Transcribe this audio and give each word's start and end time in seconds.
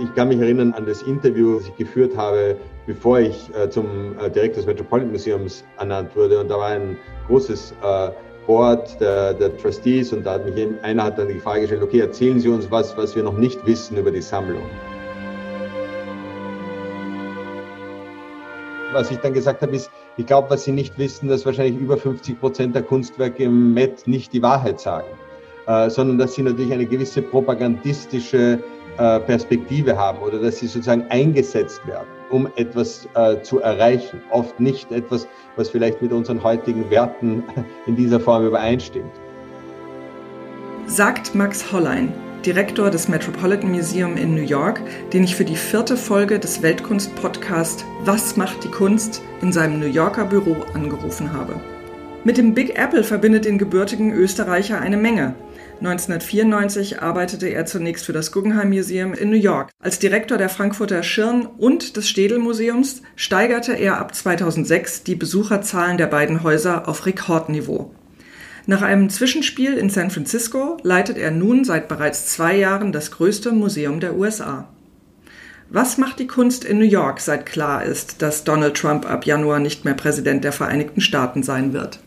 Ich 0.00 0.12
kann 0.14 0.28
mich 0.28 0.40
erinnern 0.40 0.72
an 0.72 0.86
das 0.86 1.02
Interview, 1.02 1.58
das 1.58 1.68
ich 1.68 1.76
geführt 1.76 2.16
habe, 2.16 2.56
bevor 2.86 3.20
ich 3.20 3.48
äh, 3.54 3.70
zum 3.70 4.18
äh, 4.18 4.28
Direktor 4.28 4.56
des 4.56 4.66
Metropolitan 4.66 5.12
Museums 5.12 5.64
ernannt 5.78 6.16
wurde. 6.16 6.40
Und 6.40 6.48
da 6.48 6.58
war 6.58 6.68
ein 6.68 6.96
großes 7.28 7.74
äh, 7.82 8.10
Board 8.46 9.00
der, 9.00 9.34
der, 9.34 9.56
Trustees 9.56 10.12
und 10.12 10.24
da 10.24 10.34
hat 10.34 10.44
mich 10.44 10.68
einer 10.82 11.04
hat 11.04 11.18
dann 11.18 11.28
die 11.28 11.38
Frage 11.38 11.62
gestellt, 11.62 11.82
okay, 11.82 12.00
erzählen 12.00 12.40
Sie 12.40 12.48
uns 12.48 12.70
was, 12.70 12.96
was 12.96 13.14
wir 13.14 13.22
noch 13.22 13.38
nicht 13.38 13.64
wissen 13.66 13.96
über 13.96 14.10
die 14.10 14.20
Sammlung. 14.20 14.62
Was 18.92 19.10
ich 19.10 19.18
dann 19.18 19.32
gesagt 19.32 19.62
habe, 19.62 19.74
ist, 19.74 19.90
ich 20.16 20.26
glaube, 20.26 20.50
was 20.50 20.64
Sie 20.64 20.72
nicht 20.72 20.98
wissen, 20.98 21.28
dass 21.28 21.46
wahrscheinlich 21.46 21.80
über 21.80 21.96
50 21.96 22.38
Prozent 22.38 22.74
der 22.74 22.82
Kunstwerke 22.82 23.44
im 23.44 23.74
Met 23.74 24.06
nicht 24.06 24.32
die 24.32 24.42
Wahrheit 24.42 24.78
sagen, 24.80 25.06
äh, 25.66 25.90
sondern 25.90 26.18
dass 26.18 26.34
sie 26.34 26.42
natürlich 26.42 26.72
eine 26.72 26.86
gewisse 26.86 27.22
propagandistische 27.22 28.62
äh, 28.98 29.20
Perspektive 29.20 29.96
haben 29.96 30.18
oder 30.18 30.38
dass 30.38 30.58
sie 30.58 30.66
sozusagen 30.66 31.04
eingesetzt 31.08 31.84
werden, 31.86 32.06
um 32.30 32.48
etwas 32.56 33.08
äh, 33.14 33.40
zu 33.42 33.60
erreichen. 33.60 34.20
Oft 34.30 34.60
nicht 34.60 34.92
etwas, 34.92 35.26
was 35.56 35.68
vielleicht 35.70 36.00
mit 36.00 36.12
unseren 36.12 36.42
heutigen 36.42 36.88
Werten 36.90 37.42
in 37.86 37.96
dieser 37.96 38.20
Form 38.20 38.46
übereinstimmt. 38.46 39.12
Sagt 40.86 41.34
Max 41.34 41.72
Hollein, 41.72 42.12
Direktor 42.44 42.90
des 42.90 43.08
Metropolitan 43.08 43.70
Museum 43.70 44.16
in 44.16 44.34
New 44.34 44.42
York, 44.42 44.82
den 45.12 45.24
ich 45.24 45.34
für 45.34 45.46
die 45.46 45.56
vierte 45.56 45.96
Folge 45.96 46.38
des 46.38 46.62
Weltkunst-Podcast 46.62 47.84
Was 48.04 48.36
macht 48.36 48.62
die 48.62 48.70
Kunst 48.70 49.22
in 49.40 49.50
seinem 49.50 49.80
New 49.80 49.86
Yorker 49.86 50.26
Büro 50.26 50.56
angerufen 50.74 51.32
habe. 51.32 51.54
Mit 52.22 52.36
dem 52.36 52.54
Big 52.54 52.78
Apple 52.78 53.02
verbindet 53.02 53.44
den 53.44 53.58
gebürtigen 53.58 54.12
Österreicher 54.12 54.80
eine 54.80 54.98
Menge. 54.98 55.34
1994 55.80 57.02
arbeitete 57.02 57.48
er 57.48 57.66
zunächst 57.66 58.06
für 58.06 58.12
das 58.12 58.32
Guggenheim 58.32 58.70
Museum 58.70 59.12
in 59.12 59.30
New 59.30 59.36
York. 59.36 59.70
Als 59.82 59.98
Direktor 59.98 60.38
der 60.38 60.48
Frankfurter 60.48 61.02
Schirn 61.02 61.46
und 61.46 61.96
des 61.96 62.08
Städel 62.08 62.38
Museums 62.38 63.02
steigerte 63.16 63.72
er 63.72 63.98
ab 63.98 64.14
2006 64.14 65.02
die 65.02 65.16
Besucherzahlen 65.16 65.98
der 65.98 66.06
beiden 66.06 66.42
Häuser 66.42 66.88
auf 66.88 67.06
Rekordniveau. 67.06 67.94
Nach 68.66 68.80
einem 68.80 69.10
Zwischenspiel 69.10 69.76
in 69.76 69.90
San 69.90 70.10
Francisco 70.10 70.78
leitet 70.82 71.18
er 71.18 71.30
nun 71.30 71.64
seit 71.64 71.86
bereits 71.86 72.26
zwei 72.26 72.56
Jahren 72.56 72.92
das 72.92 73.10
größte 73.10 73.52
Museum 73.52 74.00
der 74.00 74.16
USA. 74.16 74.68
Was 75.68 75.98
macht 75.98 76.18
die 76.18 76.26
Kunst 76.26 76.64
in 76.64 76.78
New 76.78 76.84
York, 76.84 77.20
seit 77.20 77.46
klar 77.46 77.84
ist, 77.84 78.22
dass 78.22 78.44
Donald 78.44 78.76
Trump 78.76 79.10
ab 79.10 79.26
Januar 79.26 79.58
nicht 79.58 79.84
mehr 79.84 79.94
Präsident 79.94 80.44
der 80.44 80.52
Vereinigten 80.52 81.00
Staaten 81.00 81.42
sein 81.42 81.72
wird? 81.72 82.00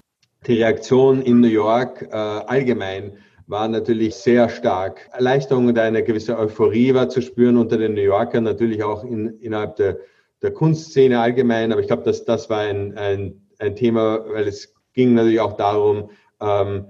Die 0.48 0.54
Reaktion 0.54 1.22
in 1.22 1.42
New 1.42 1.48
York 1.48 2.08
äh, 2.10 2.16
allgemein 2.16 3.18
war 3.48 3.68
natürlich 3.70 4.16
sehr 4.16 4.50
stark. 4.50 5.10
Erleichterung 5.14 5.68
und 5.68 5.80
eine 5.80 6.04
gewisse 6.04 6.38
Euphorie 6.38 6.94
war 6.94 7.10
zu 7.10 7.22
spüren 7.22 7.58
unter 7.58 7.78
den 7.78 7.94
New 7.94 8.02
Yorkern, 8.02 8.44
natürlich 8.44 8.84
auch 8.84 9.04
in, 9.04 9.40
innerhalb 9.40 9.78
der, 9.78 9.98
der 10.42 10.52
Kunstszene 10.52 11.20
allgemein. 11.20 11.72
Aber 11.72 11.82
ich 11.82 11.88
glaube, 11.88 12.04
dass 12.04 12.26
das 12.26 12.50
war 12.50 12.60
ein, 12.60 12.98
ein, 12.98 13.42
ein 13.58 13.76
Thema, 13.76 14.26
weil 14.30 14.48
es 14.48 14.76
ging 14.94 15.14
natürlich 15.14 15.40
auch 15.40 15.54
darum, 15.54 16.10
ähm, 16.42 16.88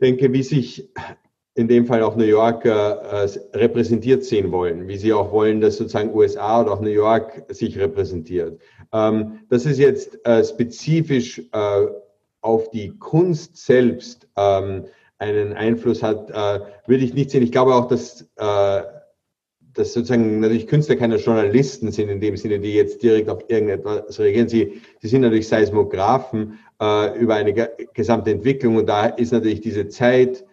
denke, 0.00 0.32
wie 0.32 0.42
sich 0.42 0.90
in 1.54 1.68
dem 1.68 1.86
Fall 1.86 2.02
auch 2.02 2.16
New 2.16 2.24
Yorker 2.24 3.24
äh, 3.24 3.56
repräsentiert 3.56 4.24
sehen 4.24 4.52
wollen, 4.52 4.88
wie 4.88 4.98
sie 4.98 5.12
auch 5.14 5.32
wollen, 5.32 5.60
dass 5.60 5.78
sozusagen 5.78 6.14
USA 6.14 6.60
oder 6.60 6.72
auch 6.72 6.80
New 6.80 6.90
York 6.90 7.44
sich 7.48 7.78
repräsentiert. 7.78 8.60
Ähm, 8.92 9.40
das 9.48 9.64
ist 9.64 9.78
jetzt 9.78 10.18
äh, 10.26 10.44
spezifisch 10.44 11.38
äh, 11.52 11.86
auf 12.42 12.70
die 12.70 12.90
Kunst 12.98 13.56
selbst 13.56 14.28
ähm, 14.36 14.84
einen 15.18 15.52
Einfluss 15.54 16.02
hat, 16.02 16.30
äh, 16.30 16.60
würde 16.86 17.04
ich 17.04 17.14
nicht 17.14 17.30
sehen. 17.30 17.42
Ich 17.42 17.52
glaube 17.52 17.74
auch, 17.74 17.88
dass, 17.88 18.22
äh, 18.36 18.82
dass 19.72 19.92
sozusagen 19.92 20.40
natürlich 20.40 20.66
Künstler 20.66 20.96
keine 20.96 21.16
Journalisten 21.16 21.90
sind 21.92 22.08
in 22.08 22.20
dem 22.20 22.36
Sinne, 22.36 22.58
die 22.58 22.74
jetzt 22.74 23.02
direkt 23.02 23.28
auf 23.28 23.44
irgendetwas 23.48 24.18
reagieren. 24.18 24.48
Sie, 24.48 24.80
sie 25.00 25.08
sind 25.08 25.22
natürlich 25.22 25.48
Seismographen 25.48 26.58
äh, 26.80 27.18
über 27.18 27.34
eine 27.34 27.54
gesamte 27.94 28.30
Entwicklung 28.30 28.76
und 28.76 28.86
da 28.86 29.06
ist 29.06 29.32
natürlich 29.32 29.60
diese 29.60 29.88
Zeit 29.88 30.44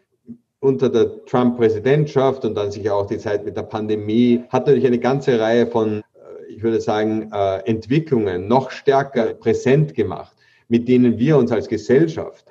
unter 0.59 0.89
der 0.89 1.25
Trump-Präsidentschaft 1.25 2.45
und 2.45 2.55
dann 2.55 2.71
sicher 2.71 2.95
auch 2.95 3.07
die 3.07 3.17
Zeit 3.17 3.43
mit 3.43 3.57
der 3.57 3.63
Pandemie, 3.63 4.45
hat 4.47 4.65
natürlich 4.65 4.87
eine 4.87 4.99
ganze 4.99 5.37
Reihe 5.37 5.67
von, 5.67 5.99
äh, 5.99 6.53
ich 6.53 6.63
würde 6.63 6.79
sagen, 6.79 7.29
äh, 7.33 7.57
Entwicklungen 7.65 8.47
noch 8.47 8.71
stärker 8.71 9.33
präsent 9.33 9.93
gemacht, 9.93 10.33
mit 10.69 10.87
denen 10.87 11.19
wir 11.19 11.37
uns 11.37 11.51
als 11.51 11.67
Gesellschaft 11.67 12.45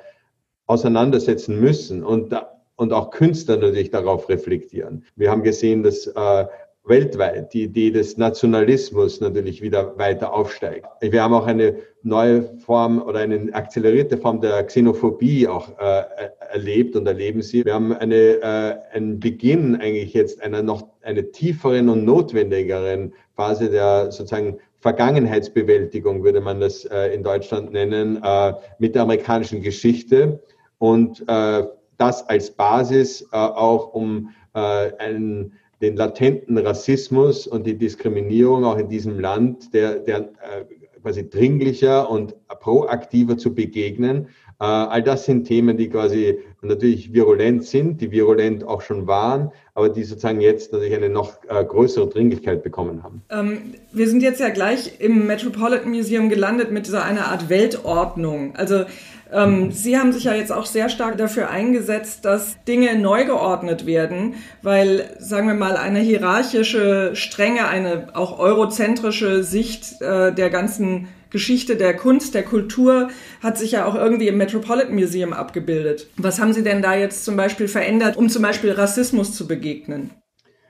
auseinandersetzen 0.67 1.61
müssen 1.61 2.05
und, 2.05 2.35
und 2.77 2.93
auch 2.93 3.11
Künstler 3.11 3.57
natürlich 3.57 3.91
darauf 3.91 4.29
reflektieren. 4.29 5.05
Wir 5.17 5.31
haben 5.31 5.43
gesehen, 5.43 5.83
dass 5.83 6.07
äh, 6.07 6.47
weltweit 6.85 7.53
die 7.55 7.65
Idee 7.65 7.91
des 7.91 8.17
Nationalismus 8.17 9.21
natürlich 9.21 9.63
wieder 9.63 9.97
weiter 9.99 10.33
aufsteigt. 10.33 10.87
Wir 11.01 11.23
haben 11.23 11.35
auch 11.35 11.47
eine 11.47 11.77
neue 12.03 12.43
Form 12.59 13.01
oder 13.01 13.21
eine 13.21 13.55
akzelerierte 13.55 14.19
Form 14.19 14.41
der 14.41 14.65
Xenophobie 14.65 15.47
auch 15.47 15.69
äh, 15.79 16.05
erlebt 16.51 16.97
und 16.97 17.07
erleben 17.07 17.43
sie. 17.43 17.65
Wir 17.65 17.75
haben 17.75 17.93
eine, 17.93 18.17
äh, 18.17 18.77
einen 18.97 19.21
Beginn 19.21 19.77
eigentlich 19.77 20.13
jetzt 20.13 20.43
einer 20.43 20.63
noch 20.63 20.89
eine 21.03 21.31
tieferen 21.31 21.89
und 21.89 22.05
notwendigeren 22.05 23.15
Phase 23.37 23.71
der 23.71 24.11
sozusagen 24.11 24.59
Vergangenheitsbewältigung, 24.83 26.25
würde 26.25 26.41
man 26.41 26.61
das 26.61 26.85
äh, 26.85 27.15
in 27.15 27.23
Deutschland 27.23 27.73
nennen, 27.73 28.21
äh, 28.23 28.53
mit 28.79 28.95
der 28.95 29.03
amerikanischen 29.03 29.63
Geschichte 29.63 30.43
und 30.79 31.25
äh, 31.29 31.65
das 31.97 32.29
als 32.29 32.51
Basis 32.51 33.23
äh, 33.33 33.37
auch 33.37 33.95
um 33.95 34.31
äh, 34.55 34.59
einen 34.99 35.53
den 35.81 35.97
latenten 35.97 36.59
Rassismus 36.59 37.47
und 37.47 37.67
die 37.67 37.77
Diskriminierung 37.77 38.65
auch 38.65 38.79
in 38.79 38.89
diesem 38.89 39.19
Land, 39.19 39.75
der, 39.75 39.99
der 39.99 40.19
äh, 40.21 40.65
quasi 41.03 41.29
dringlicher 41.29 42.09
und 42.09 42.35
proaktiver 42.61 43.37
zu 43.37 43.55
begegnen. 43.55 44.29
Äh, 44.63 44.65
all 44.65 45.03
das 45.03 45.25
sind 45.25 45.45
Themen, 45.45 45.77
die 45.77 45.89
quasi 45.89 46.39
natürlich 46.61 47.13
virulent 47.13 47.65
sind, 47.65 48.01
die 48.01 48.13
virulent 48.13 48.63
auch 48.63 48.81
schon 48.81 49.09
waren, 49.09 49.51
aber 49.75 49.89
die 49.89 50.05
sozusagen 50.05 50.41
jetzt 50.41 50.73
natürlich 50.73 50.95
eine 50.95 51.09
noch 51.09 51.33
äh, 51.49 51.65
größere 51.65 52.09
Dringlichkeit 52.09 52.63
bekommen 52.63 53.03
haben. 53.03 53.23
Ähm, 53.31 53.75
wir 53.93 54.09
sind 54.09 54.23
jetzt 54.23 54.39
ja 54.39 54.51
gleich 54.51 55.01
im 55.01 55.27
Metropolitan 55.27 55.91
Museum 55.91 56.29
gelandet 56.29 56.71
mit 56.71 56.87
so 56.87 56.97
einer 56.97 57.27
Art 57.27 57.49
Weltordnung. 57.49 58.55
Also 58.55 58.85
ähm, 59.33 59.73
Sie 59.73 59.99
haben 59.99 60.13
sich 60.13 60.25
ja 60.25 60.35
jetzt 60.35 60.53
auch 60.53 60.67
sehr 60.67 60.89
stark 60.89 61.19
dafür 61.19 61.51
eingesetzt, 61.51 62.25
dass 62.25 62.63
Dinge 62.63 62.97
neu 62.97 63.25
geordnet 63.25 63.85
werden, 63.85 64.35
weil, 64.63 65.17
sagen 65.19 65.49
wir 65.49 65.55
mal, 65.55 65.77
eine 65.77 65.99
hierarchische, 65.99 67.17
strenge, 67.17 67.67
eine 67.67 68.15
auch 68.15 68.39
eurozentrische 68.39 69.43
Sicht 69.43 70.01
äh, 70.03 70.33
der 70.33 70.51
ganzen 70.51 71.09
Geschichte 71.33 71.77
der 71.77 71.97
Kunst, 71.97 72.35
der 72.35 72.45
Kultur 72.45 73.09
hat 73.43 73.59
sich 73.59 73.73
ja 73.73 73.87
auch 73.87 73.95
irgendwie 73.95 74.29
im 74.29 74.37
Metropolitan 74.37 74.95
Museum 74.95 75.33
abgebildet. 75.33 76.09
Was 76.17 76.39
haben 76.39 76.53
Sie 76.53 76.63
denn 76.63 76.83
da 76.83 76.95
jetzt 76.95 77.25
zum 77.25 77.37
Beispiel 77.37 77.69
verändert, 77.69 78.17
um 78.17 78.29
zum 78.29 78.43
Beispiel 78.43 78.71
Rassismus 78.71 79.35
zu 79.35 79.49
begegnen? 79.49 80.11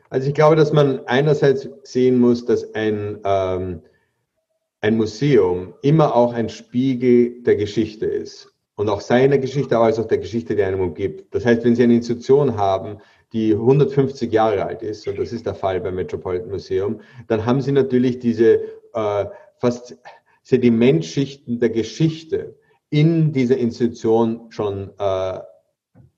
Also 0.09 0.29
ich 0.29 0.35
glaube, 0.35 0.57
dass 0.57 0.73
man 0.73 1.01
einerseits 1.07 1.69
sehen 1.83 2.21
muss, 2.21 2.45
dass 2.45 2.75
ein, 2.75 3.19
ähm, 3.25 3.83
ein 4.81 4.97
Museum 4.97 5.75
immer 5.83 6.15
auch 6.15 6.33
ein 6.33 6.49
Spiegel 6.49 7.43
der 7.43 7.57
Geschichte 7.57 8.07
ist 8.07 8.53
und 8.77 8.89
auch 8.89 9.01
seiner 9.01 9.39
Geschichte, 9.39 9.77
aber 9.77 9.89
auch 9.89 10.07
der 10.07 10.19
Geschichte, 10.19 10.55
die 10.55 10.63
einem 10.63 10.81
umgibt. 10.81 11.35
Das 11.35 11.45
heißt, 11.45 11.65
wenn 11.65 11.75
Sie 11.75 11.83
eine 11.83 11.95
Institution 11.95 12.57
haben, 12.57 12.99
die 13.33 13.55
150 13.55 14.31
Jahre 14.31 14.65
alt 14.67 14.83
ist, 14.83 15.09
und 15.09 15.19
das 15.19 15.33
ist 15.33 15.47
der 15.47 15.55
Fall 15.55 15.81
beim 15.81 15.95
Metropolitan 15.95 16.51
Museum, 16.51 17.01
dann 17.29 17.47
haben 17.47 17.61
Sie 17.61 17.73
natürlich 17.73 18.19
diese 18.19 18.61
äh, 18.95 19.25
fast 19.59 19.97
Sedimentschichten 20.43 21.59
der 21.61 21.71
Geschichte 21.71 22.57
in 22.91 23.33
dieser 23.33 23.57
Institution 23.57 24.51
schon 24.51 24.91
äh, 24.99 25.39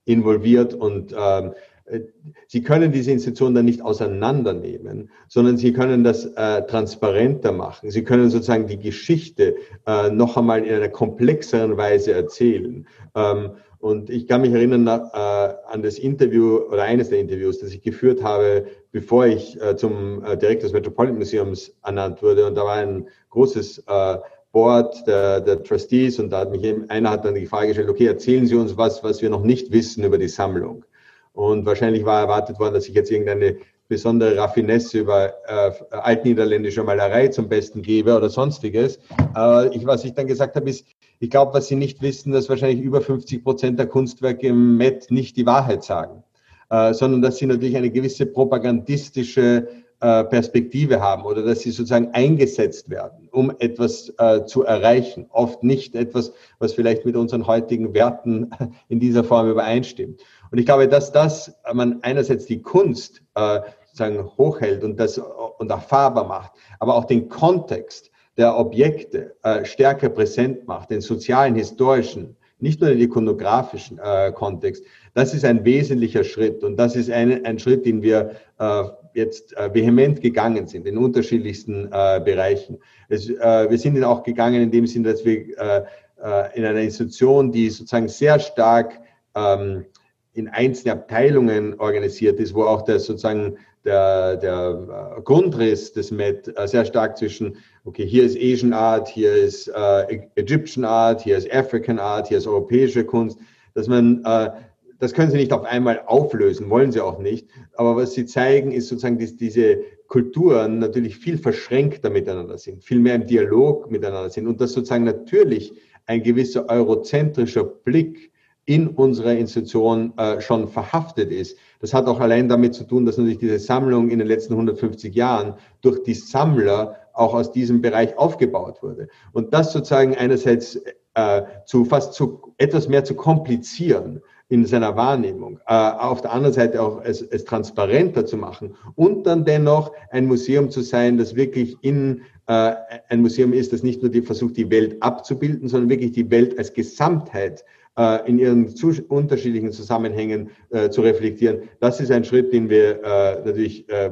involviert 0.05 0.75
und 0.75 1.15
ähm, 1.17 1.53
äh, 1.85 2.01
Sie 2.49 2.63
können 2.63 2.93
diese 2.93 3.13
Institution 3.13 3.55
dann 3.55 3.65
nicht 3.65 3.83
auseinandernehmen, 3.83 5.11
sondern 5.29 5.57
Sie 5.57 5.73
können 5.73 6.05
das 6.05 6.25
äh, 6.25 6.67
transparenter 6.67 7.53
machen. 7.53 7.91
Sie 7.91 8.05
können 8.05 8.31
sozusagen 8.31 8.67
die 8.67 8.79
Geschichte 8.79 9.57
äh, 9.87 10.11
noch 10.11 10.37
einmal 10.37 10.65
in 10.65 10.75
einer 10.75 10.89
komplexeren 10.89 11.77
Weise 11.77 12.13
erzählen. 12.13 12.87
Ähm, 13.15 13.53
und 13.85 14.09
ich 14.09 14.27
kann 14.27 14.41
mich 14.41 14.55
erinnern 14.55 14.87
äh, 14.87 15.19
an 15.19 15.83
das 15.83 15.99
Interview 15.99 16.57
oder 16.57 16.85
eines 16.85 17.11
der 17.11 17.19
Interviews, 17.19 17.59
das 17.59 17.71
ich 17.71 17.83
geführt 17.83 18.23
habe, 18.23 18.65
bevor 18.93 19.27
ich 19.27 19.61
äh, 19.61 19.77
zum 19.77 20.25
äh, 20.25 20.39
Direktor 20.39 20.63
des 20.63 20.73
Metropolitan 20.73 21.19
Museums 21.19 21.71
ernannt 21.83 22.23
wurde. 22.23 22.47
Und 22.47 22.55
da 22.55 22.65
war 22.65 22.77
ein 22.77 23.09
großes 23.29 23.85
äh, 23.87 24.17
Board 24.53 25.07
der, 25.07 25.43
der 25.43 25.63
Trustees 25.63 26.19
und 26.19 26.31
da 26.31 26.39
hat 26.39 26.51
mich 26.51 26.65
einer 26.89 27.11
hat 27.11 27.27
dann 27.27 27.35
die 27.35 27.45
Frage 27.45 27.69
gestellt, 27.69 27.91
okay, 27.91 28.07
erzählen 28.07 28.47
Sie 28.47 28.55
uns 28.55 28.75
was, 28.79 29.05
was 29.05 29.21
wir 29.21 29.29
noch 29.29 29.43
nicht 29.43 29.71
wissen 29.71 30.03
über 30.03 30.17
die 30.17 30.29
Sammlung. 30.29 30.87
Und 31.35 31.67
wahrscheinlich 31.67 32.07
war 32.07 32.23
erwartet 32.23 32.59
worden, 32.59 32.73
dass 32.73 32.89
ich 32.89 32.95
jetzt 32.95 33.11
irgendeine 33.11 33.59
besondere 33.89 34.37
Raffinesse 34.37 34.99
über 34.99 35.33
äh, 35.47 35.73
altniederländische 35.91 36.83
Malerei 36.83 37.29
zum 37.29 37.49
Besten 37.49 37.83
gebe 37.83 38.17
oder 38.17 38.31
sonstiges. 38.31 38.99
Äh, 39.37 39.77
ich, 39.77 39.87
was 39.87 40.05
ich 40.05 40.15
dann 40.15 40.27
gesagt 40.27 40.57
habe, 40.57 40.71
ist, 40.71 40.87
ich 41.21 41.31
glaube, 41.31 41.55
was 41.55 41.69
Sie 41.69 41.77
nicht 41.77 42.03
wissen, 42.03 42.33
dass 42.33 42.49
wahrscheinlich 42.49 42.81
über 42.81 43.01
50 43.01 43.45
Prozent 43.45 43.79
der 43.79 43.87
Kunstwerke 43.87 44.49
im 44.49 44.77
Met 44.77 45.11
nicht 45.11 45.37
die 45.37 45.47
Wahrheit 45.47 45.85
sagen, 45.85 46.25
äh, 46.71 46.95
sondern 46.95 47.23
dass 47.23 47.37
sie 47.37 47.47
natürlich 47.47 47.77
eine 47.77 47.91
gewisse 47.91 48.27
propagandistische 48.27 49.69
äh, 50.01 50.25
Perspektive 50.25 51.01
haben 51.01 51.25
oder 51.25 51.43
dass 51.43 51.61
sie 51.61 51.71
sozusagen 51.71 52.11
eingesetzt 52.13 52.91
werden, 52.91 53.29
um 53.31 53.53
etwas 53.59 54.13
äh, 54.19 54.45
zu 54.45 54.65
erreichen. 54.65 55.27
Oft 55.31 55.63
nicht 55.63 55.95
etwas, 55.95 56.33
was 56.59 56.75
vielleicht 56.75 57.07
mit 57.07 57.17
unseren 57.17 57.47
heutigen 57.47 57.95
Werten 57.95 58.51
in 58.89 59.01
dieser 59.01 59.25
Form 59.25 59.51
übereinstimmt. 59.51 60.21
Und 60.55 60.61
ich 60.61 60.67
glaube, 60.67 60.87
dass 60.87 61.11
das 61.11 61.53
man 61.73 61.99
einerseits 62.03 62.47
die 62.47 62.63
Kunst 62.63 63.25
äh, 63.35 63.59
sozusagen 63.87 64.25
hochhält 64.39 64.85
und 64.85 65.01
das 65.01 65.19
und 65.19 65.69
erfahrbar 65.69 66.29
macht, 66.29 66.53
aber 66.79 66.95
auch 66.95 67.07
den 67.07 67.29
Kontext 67.29 68.13
der 68.37 68.57
Objekte 68.57 69.35
äh, 69.43 69.65
stärker 69.65 70.11
präsent 70.11 70.65
macht, 70.69 70.91
den 70.91 71.01
sozialen, 71.01 71.57
historischen, 71.57 72.37
nicht 72.61 72.81
nur 72.81 72.91
den 72.91 73.01
ikonografischen 73.01 73.99
äh, 73.99 74.31
Kontext. 74.31 74.85
Das 75.15 75.35
ist 75.35 75.45
ein 75.45 75.65
wesentlicher 75.65 76.23
Schritt 76.23 76.63
und 76.63 76.77
das 76.77 76.95
ist 76.95 77.11
ein, 77.11 77.45
ein 77.45 77.59
Schritt, 77.59 77.85
den 77.85 78.01
wir 78.01 78.37
äh, 78.61 78.85
jetzt 79.15 79.57
äh, 79.57 79.75
vehement 79.75 80.21
gegangen 80.21 80.69
sind 80.69 80.87
in 80.87 80.99
unterschiedlichsten 80.99 81.87
äh, 81.91 82.21
Bereichen. 82.25 82.79
Es, 83.09 83.29
äh, 83.29 83.69
wir 83.69 83.79
sind 83.79 83.97
ihn 83.97 84.05
auch 84.05 84.23
gegangen 84.23 84.63
in 84.63 84.71
dem 84.71 84.87
Sinne, 84.87 85.11
dass 85.11 85.25
wir 85.25 85.59
äh, 85.59 85.83
äh, 86.23 86.57
in 86.57 86.65
einer 86.65 86.81
Institution, 86.81 87.51
die 87.51 87.71
sozusagen 87.71 88.07
sehr 88.07 88.39
stark 88.39 89.01
ähm, 89.35 89.87
in 90.35 90.49
einzelne 90.49 90.93
Abteilungen 90.93 91.79
organisiert 91.79 92.41
ist, 92.41 92.55
wo 92.55 92.65
auch 92.65 92.83
der 92.83 92.99
sozusagen 92.99 93.57
der, 93.85 94.37
der 94.37 95.17
äh, 95.19 95.21
Grundriss 95.23 95.93
des 95.93 96.11
MET 96.11 96.53
äh, 96.57 96.67
sehr 96.67 96.85
stark 96.85 97.17
zwischen, 97.17 97.57
okay, 97.85 98.07
hier 98.07 98.25
ist 98.25 98.37
Asian 98.37 98.73
Art, 98.73 99.09
hier 99.09 99.33
ist 99.33 99.69
äh, 99.69 100.21
Egyptian 100.37 100.85
Art, 100.85 101.23
hier 101.23 101.37
ist 101.37 101.53
African 101.53 101.99
Art, 101.99 102.29
hier 102.29 102.39
ist 102.39 102.47
europäische 102.47 103.05
Kunst, 103.05 103.39
dass 103.75 103.87
man, 103.87 104.23
äh, 104.25 104.51
das 104.99 105.13
können 105.13 105.31
Sie 105.31 105.37
nicht 105.37 105.53
auf 105.53 105.65
einmal 105.65 106.03
auflösen, 106.07 106.71
wollen 106.71 106.93
Sie 106.93 107.01
auch 107.01 107.19
nicht, 107.19 107.49
aber 107.75 107.97
was 107.97 108.15
Sie 108.15 108.27
zeigen, 108.27 108.73
ist 108.73 108.89
sozusagen, 108.89 109.19
dass 109.19 109.37
diese 109.37 109.83
Kulturen 110.09 110.79
natürlich 110.79 111.17
viel 111.17 111.39
verschränkter 111.39 112.11
miteinander 112.11 112.59
sind, 112.59 112.83
viel 112.83 113.01
mehr 113.01 113.17
im 113.17 113.27
Dialog 113.27 113.91
miteinander 113.91 114.31
sind 114.31 114.47
und 114.47 114.61
dass 114.61 114.73
sozusagen 114.73 115.05
natürlich 115.05 115.75
ein 116.07 116.23
gewisser 116.23 116.69
eurozentrischer 116.69 117.65
Blick 117.65 118.31
in 118.67 118.89
unserer 118.89 119.33
Institution 119.33 120.17
äh, 120.17 120.41
schon 120.41 120.69
verhaftet 120.69 121.31
ist. 121.31 121.59
Das 121.81 121.93
hat 121.93 122.07
auch 122.07 122.21
allein 122.21 122.49
damit 122.49 122.75
zu 122.75 122.85
tun, 122.85 123.05
dass 123.05 123.19
natürlich 123.19 123.39
diese 123.39 123.59
Sammlung 123.59 124.09
in 124.09 124.19
den 124.19 124.29
letzten 124.29 124.55
150 124.55 125.15
Jahren 125.15 125.55
durch 125.83 126.03
die 126.03 126.15
Sammler 126.15 126.97
auch 127.13 127.35
aus 127.35 127.53
diesem 127.53 127.83
Bereich 127.83 128.17
aufgebaut 128.17 128.83
wurde. 128.83 129.09
Und 129.33 129.53
das 129.53 129.73
sozusagen 129.73 130.17
einerseits 130.17 130.81
äh, 131.15 131.43
zu 131.67 131.85
fast 131.85 132.15
zu 132.15 132.55
etwas 132.59 132.89
mehr 132.89 133.05
zu 133.05 133.15
komplizieren 133.15 134.21
in 134.49 134.67
seiner 134.67 134.97
Wahrnehmung, 134.97 135.59
äh, 135.67 135.73
auf 135.75 136.21
der 136.21 136.33
anderen 136.33 136.55
Seite 136.55 136.83
auch 136.83 137.03
es, 137.03 137.23
es 137.23 137.45
transparenter 137.45 138.27
zu 138.27 138.37
machen 138.37 138.77
und 138.95 139.27
dann 139.27 139.45
dennoch 139.45 139.93
ein 140.11 140.27
Museum 140.27 140.71
zu 140.71 140.83
sein, 140.83 141.17
das 141.17 141.35
wirklich 141.35 141.77
in 141.83 142.23
äh, 142.47 142.75
ein 143.09 143.23
Museum 143.23 143.53
ist, 143.53 143.73
das 143.73 143.83
nicht 143.83 144.03
nur 144.03 144.11
die 144.11 144.23
versucht, 144.23 144.57
die 144.57 144.71
Welt 144.71 145.03
abzubilden, 145.03 145.69
sondern 145.69 145.89
wirklich 145.89 146.13
die 146.13 146.31
Welt 146.31 146.59
als 146.59 146.75
Gesamtheit 146.75 147.65
äh, 147.97 148.29
in 148.29 148.39
ihren 148.39 148.75
unterschiedlichen 149.09 149.73
Zusammenhängen 149.73 150.51
äh, 150.71 150.91
zu 150.91 151.03
reflektieren. 151.03 151.63
Das 151.81 152.01
ist 152.01 152.11
ein 152.11 152.25
Schritt, 152.25 152.53
den 152.53 152.69
wir 152.69 153.03
äh, 153.03 153.45
natürlich 153.45 153.89
äh, 153.89 154.11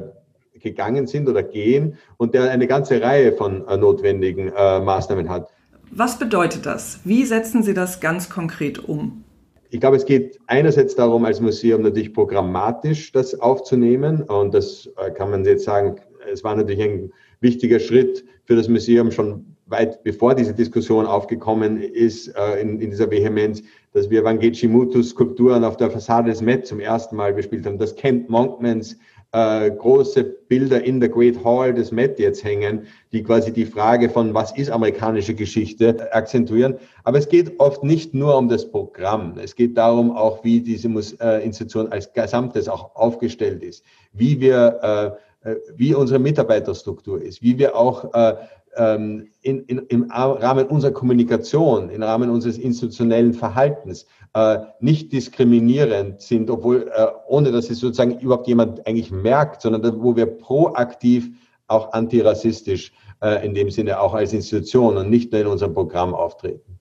gegangen 0.59 1.07
sind 1.07 1.27
oder 1.27 1.43
gehen 1.43 1.97
und 2.17 2.33
der 2.33 2.49
eine 2.51 2.67
ganze 2.67 3.01
Reihe 3.01 3.33
von 3.33 3.67
äh, 3.67 3.77
notwendigen 3.77 4.51
äh, 4.55 4.79
Maßnahmen 4.79 5.29
hat. 5.29 5.49
Was 5.91 6.17
bedeutet 6.17 6.65
das? 6.65 6.99
Wie 7.03 7.25
setzen 7.25 7.61
Sie 7.61 7.73
das 7.73 7.99
ganz 7.99 8.29
konkret 8.29 8.79
um? 8.79 9.23
Ich 9.69 9.79
glaube, 9.79 9.97
es 9.97 10.05
geht 10.05 10.39
einerseits 10.47 10.95
darum, 10.95 11.25
als 11.25 11.41
Museum 11.41 11.81
natürlich 11.81 12.13
programmatisch 12.13 13.11
das 13.11 13.39
aufzunehmen. 13.39 14.21
Und 14.21 14.53
das 14.53 14.87
kann 15.15 15.31
man 15.31 15.43
jetzt 15.45 15.65
sagen, 15.65 15.95
es 16.31 16.43
war 16.43 16.55
natürlich 16.55 16.81
ein 16.81 17.11
wichtiger 17.41 17.79
Schritt 17.79 18.23
für 18.45 18.55
das 18.55 18.67
Museum 18.67 19.11
schon 19.11 19.52
weit 19.65 20.03
bevor 20.03 20.35
diese 20.35 20.53
Diskussion 20.53 21.05
aufgekommen 21.05 21.81
ist, 21.81 22.27
äh, 22.29 22.61
in, 22.61 22.79
in, 22.79 22.89
dieser 22.89 23.09
Vehemenz, 23.09 23.63
dass 23.93 24.09
wir 24.09 24.23
Wangechi 24.23 24.67
Mutus 24.67 25.09
Skulpturen 25.09 25.63
auf 25.63 25.77
der 25.77 25.91
Fassade 25.91 26.29
des 26.29 26.41
Met 26.41 26.67
zum 26.67 26.79
ersten 26.79 27.15
Mal 27.15 27.33
bespielt 27.33 27.65
haben, 27.65 27.77
dass 27.77 27.95
Kent 27.95 28.29
Monkmans 28.29 28.97
äh, 29.31 29.71
große 29.71 30.23
Bilder 30.23 30.83
in 30.83 30.99
der 30.99 31.09
Great 31.09 31.43
Hall 31.43 31.73
des 31.73 31.91
Met 31.91 32.19
jetzt 32.19 32.43
hängen, 32.43 32.85
die 33.11 33.23
quasi 33.23 33.51
die 33.51 33.65
Frage 33.65 34.09
von 34.09 34.33
was 34.33 34.55
ist 34.55 34.69
amerikanische 34.69 35.33
Geschichte 35.33 36.13
akzentuieren. 36.13 36.75
Aber 37.03 37.17
es 37.17 37.27
geht 37.27 37.59
oft 37.59 37.83
nicht 37.83 38.13
nur 38.13 38.37
um 38.37 38.49
das 38.49 38.69
Programm. 38.69 39.37
Es 39.37 39.55
geht 39.55 39.77
darum 39.77 40.11
auch, 40.11 40.43
wie 40.43 40.61
diese 40.61 40.87
äh, 41.19 41.43
Institution 41.43 41.91
als 41.91 42.13
Gesamtes 42.13 42.67
auch 42.67 42.95
aufgestellt 42.95 43.63
ist, 43.63 43.83
wie 44.11 44.39
wir 44.39 45.15
äh, 45.15 45.17
äh, 45.43 45.55
wie 45.75 45.93
unsere 45.93 46.19
Mitarbeiterstruktur 46.19 47.21
ist, 47.21 47.41
wie 47.41 47.57
wir 47.57 47.75
auch 47.75 48.13
äh, 48.13 48.35
ähm, 48.75 49.29
in, 49.41 49.63
in, 49.65 49.79
im 49.87 50.11
Rahmen 50.11 50.67
unserer 50.67 50.91
Kommunikation, 50.91 51.89
im 51.89 52.03
Rahmen 52.03 52.29
unseres 52.29 52.57
institutionellen 52.57 53.33
Verhaltens 53.33 54.05
äh, 54.33 54.59
nicht 54.79 55.11
diskriminierend 55.11 56.21
sind, 56.21 56.49
obwohl 56.49 56.91
äh, 56.93 57.07
ohne 57.27 57.51
dass 57.51 57.69
es 57.69 57.79
sozusagen 57.79 58.19
überhaupt 58.19 58.47
jemand 58.47 58.85
eigentlich 58.87 59.11
merkt, 59.11 59.61
sondern 59.61 60.01
wo 60.01 60.15
wir 60.15 60.25
proaktiv 60.25 61.29
auch 61.67 61.93
antirassistisch 61.93 62.91
äh, 63.21 63.45
in 63.45 63.53
dem 63.53 63.69
Sinne 63.69 63.99
auch 63.99 64.13
als 64.13 64.33
Institution 64.33 64.97
und 64.97 65.09
nicht 65.09 65.31
nur 65.31 65.41
in 65.41 65.47
unserem 65.47 65.73
Programm 65.73 66.13
auftreten. 66.13 66.79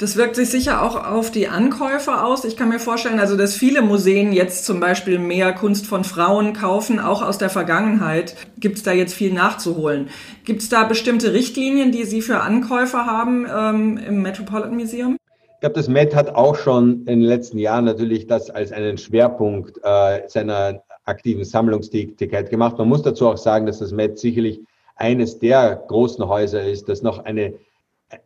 Das 0.00 0.16
wirkt 0.16 0.34
sich 0.34 0.48
sicher 0.48 0.82
auch 0.82 0.96
auf 1.04 1.30
die 1.30 1.48
Ankäufer 1.48 2.24
aus. 2.24 2.46
Ich 2.46 2.56
kann 2.56 2.70
mir 2.70 2.78
vorstellen, 2.78 3.20
also 3.20 3.36
dass 3.36 3.54
viele 3.54 3.82
Museen 3.82 4.32
jetzt 4.32 4.64
zum 4.64 4.80
Beispiel 4.80 5.18
mehr 5.18 5.52
Kunst 5.52 5.86
von 5.86 6.04
Frauen 6.04 6.54
kaufen, 6.54 6.98
auch 6.98 7.20
aus 7.20 7.36
der 7.36 7.50
Vergangenheit. 7.50 8.34
Gibt 8.58 8.78
es 8.78 8.82
da 8.82 8.92
jetzt 8.92 9.12
viel 9.12 9.30
nachzuholen? 9.30 10.08
Gibt 10.46 10.62
es 10.62 10.70
da 10.70 10.84
bestimmte 10.84 11.34
Richtlinien, 11.34 11.92
die 11.92 12.04
Sie 12.04 12.22
für 12.22 12.40
Ankäufer 12.40 13.04
haben 13.04 13.46
ähm, 13.54 13.98
im 13.98 14.22
Metropolitan 14.22 14.74
Museum? 14.74 15.18
Ich 15.52 15.60
glaube, 15.60 15.74
das 15.74 15.88
Met 15.88 16.14
hat 16.14 16.34
auch 16.34 16.56
schon 16.56 17.00
in 17.00 17.20
den 17.20 17.28
letzten 17.28 17.58
Jahren 17.58 17.84
natürlich 17.84 18.26
das 18.26 18.48
als 18.48 18.72
einen 18.72 18.96
Schwerpunkt 18.96 19.80
äh, 19.82 20.22
seiner 20.28 20.82
aktiven 21.04 21.44
Sammlungstätigkeit 21.44 22.48
gemacht. 22.48 22.78
Man 22.78 22.88
muss 22.88 23.02
dazu 23.02 23.28
auch 23.28 23.36
sagen, 23.36 23.66
dass 23.66 23.80
das 23.80 23.92
Met 23.92 24.18
sicherlich 24.18 24.62
eines 24.96 25.38
der 25.38 25.76
großen 25.88 26.26
Häuser 26.26 26.64
ist, 26.64 26.88
das 26.88 27.02
noch 27.02 27.18
eine 27.18 27.52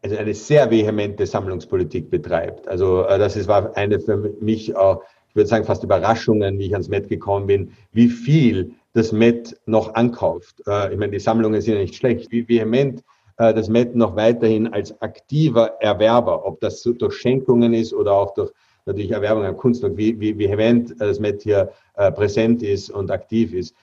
also 0.02 0.16
eine 0.16 0.34
sehr 0.34 0.70
vehemente 0.70 1.26
Sammlungspolitik 1.26 2.10
betreibt. 2.10 2.66
Also 2.68 3.04
äh, 3.04 3.18
das 3.18 3.36
ist, 3.36 3.48
war 3.48 3.76
eine 3.76 4.00
für 4.00 4.16
mich 4.40 4.74
auch, 4.76 5.02
ich 5.28 5.36
würde 5.36 5.48
sagen, 5.48 5.64
fast 5.64 5.84
Überraschungen, 5.84 6.58
wie 6.58 6.66
ich 6.66 6.72
ans 6.72 6.88
Met 6.88 7.08
gekommen 7.08 7.46
bin, 7.46 7.72
wie 7.92 8.08
viel 8.08 8.72
das 8.92 9.12
Met 9.12 9.58
noch 9.66 9.94
ankauft. 9.94 10.62
Äh, 10.66 10.92
ich 10.92 10.98
meine, 10.98 11.12
die 11.12 11.18
Sammlungen 11.18 11.60
sind 11.60 11.74
ja 11.74 11.80
nicht 11.80 11.96
schlecht, 11.96 12.30
wie 12.30 12.48
vehement 12.48 13.02
äh, 13.38 13.52
das 13.52 13.68
Met 13.68 13.94
noch 13.94 14.16
weiterhin 14.16 14.72
als 14.72 15.00
aktiver 15.02 15.80
Erwerber, 15.80 16.46
ob 16.46 16.60
das 16.60 16.82
durch 16.82 17.14
Schenkungen 17.14 17.74
ist 17.74 17.92
oder 17.92 18.12
auch 18.12 18.34
durch 18.34 18.52
natürlich 18.86 19.12
Erwerbung 19.12 19.44
an 19.44 19.56
Kunstwerk, 19.56 19.96
wie, 19.96 20.18
wie 20.20 20.38
vehement 20.38 20.94
das 20.98 21.18
Met 21.18 21.42
hier 21.42 21.70
präsent 22.14 22.62
ist 22.62 22.90
und 22.90 23.10
aktiv 23.10 23.54
ist. 23.54 23.74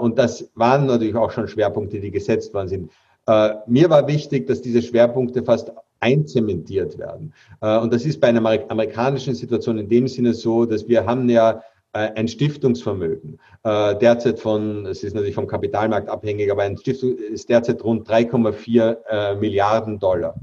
Und 0.00 0.18
das 0.18 0.50
waren 0.54 0.86
natürlich 0.86 1.14
auch 1.14 1.30
schon 1.30 1.46
Schwerpunkte, 1.46 2.00
die 2.00 2.10
gesetzt 2.10 2.54
worden 2.54 2.68
sind. 2.68 2.90
Äh, 3.26 3.54
mir 3.66 3.90
war 3.90 4.06
wichtig, 4.06 4.46
dass 4.46 4.62
diese 4.62 4.82
Schwerpunkte 4.82 5.42
fast 5.42 5.72
einzementiert 6.00 6.98
werden. 6.98 7.32
Äh, 7.60 7.78
und 7.78 7.92
das 7.92 8.04
ist 8.04 8.20
bei 8.20 8.28
einer 8.28 8.44
amerikanischen 8.70 9.34
Situation 9.34 9.78
in 9.78 9.88
dem 9.88 10.08
Sinne 10.08 10.34
so, 10.34 10.64
dass 10.64 10.86
wir 10.86 11.04
haben 11.06 11.28
ja 11.28 11.62
äh, 11.92 12.10
ein 12.14 12.28
Stiftungsvermögen. 12.28 13.38
Derzeit 13.64 14.38
von, 14.38 14.86
es 14.86 15.02
ist 15.02 15.14
natürlich 15.14 15.34
vom 15.34 15.48
Kapitalmarkt 15.48 16.08
abhängig, 16.08 16.52
aber 16.52 16.62
ein 16.62 16.78
Stiftung 16.78 17.18
ist 17.18 17.48
derzeit 17.48 17.82
rund 17.82 18.08
3,4 18.08 19.34
Milliarden 19.40 19.98
Dollar. 19.98 20.36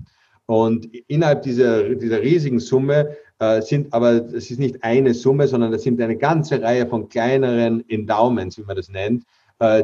Und 0.45 0.93
innerhalb 1.07 1.41
dieser, 1.43 1.95
dieser 1.95 2.21
riesigen 2.21 2.59
Summe 2.59 3.15
sind 3.61 3.93
aber, 3.93 4.25
es 4.33 4.51
ist 4.51 4.59
nicht 4.59 4.83
eine 4.83 5.13
Summe, 5.13 5.47
sondern 5.47 5.71
es 5.71 5.83
sind 5.83 6.01
eine 6.01 6.17
ganze 6.17 6.61
Reihe 6.61 6.85
von 6.85 7.07
kleineren 7.07 7.87
Endowments, 7.89 8.57
wie 8.57 8.63
man 8.63 8.75
das 8.75 8.89
nennt, 8.89 9.23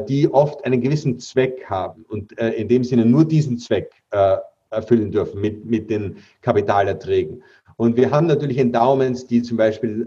die 0.08 0.28
oft 0.30 0.64
einen 0.64 0.80
gewissen 0.80 1.18
Zweck 1.18 1.64
haben 1.66 2.04
und 2.08 2.38
äh, 2.38 2.50
in 2.50 2.68
dem 2.68 2.84
Sinne 2.84 3.06
nur 3.06 3.24
diesen 3.24 3.56
Zweck 3.58 3.92
äh, 4.10 4.36
erfüllen 4.70 5.10
dürfen 5.10 5.40
mit, 5.40 5.64
mit 5.64 5.88
den 5.88 6.16
Kapitalerträgen. 6.42 7.42
Und 7.76 7.96
wir 7.96 8.10
haben 8.10 8.26
natürlich 8.26 8.58
Endowments, 8.58 9.26
die 9.26 9.42
zum 9.42 9.56
Beispiel 9.56 10.06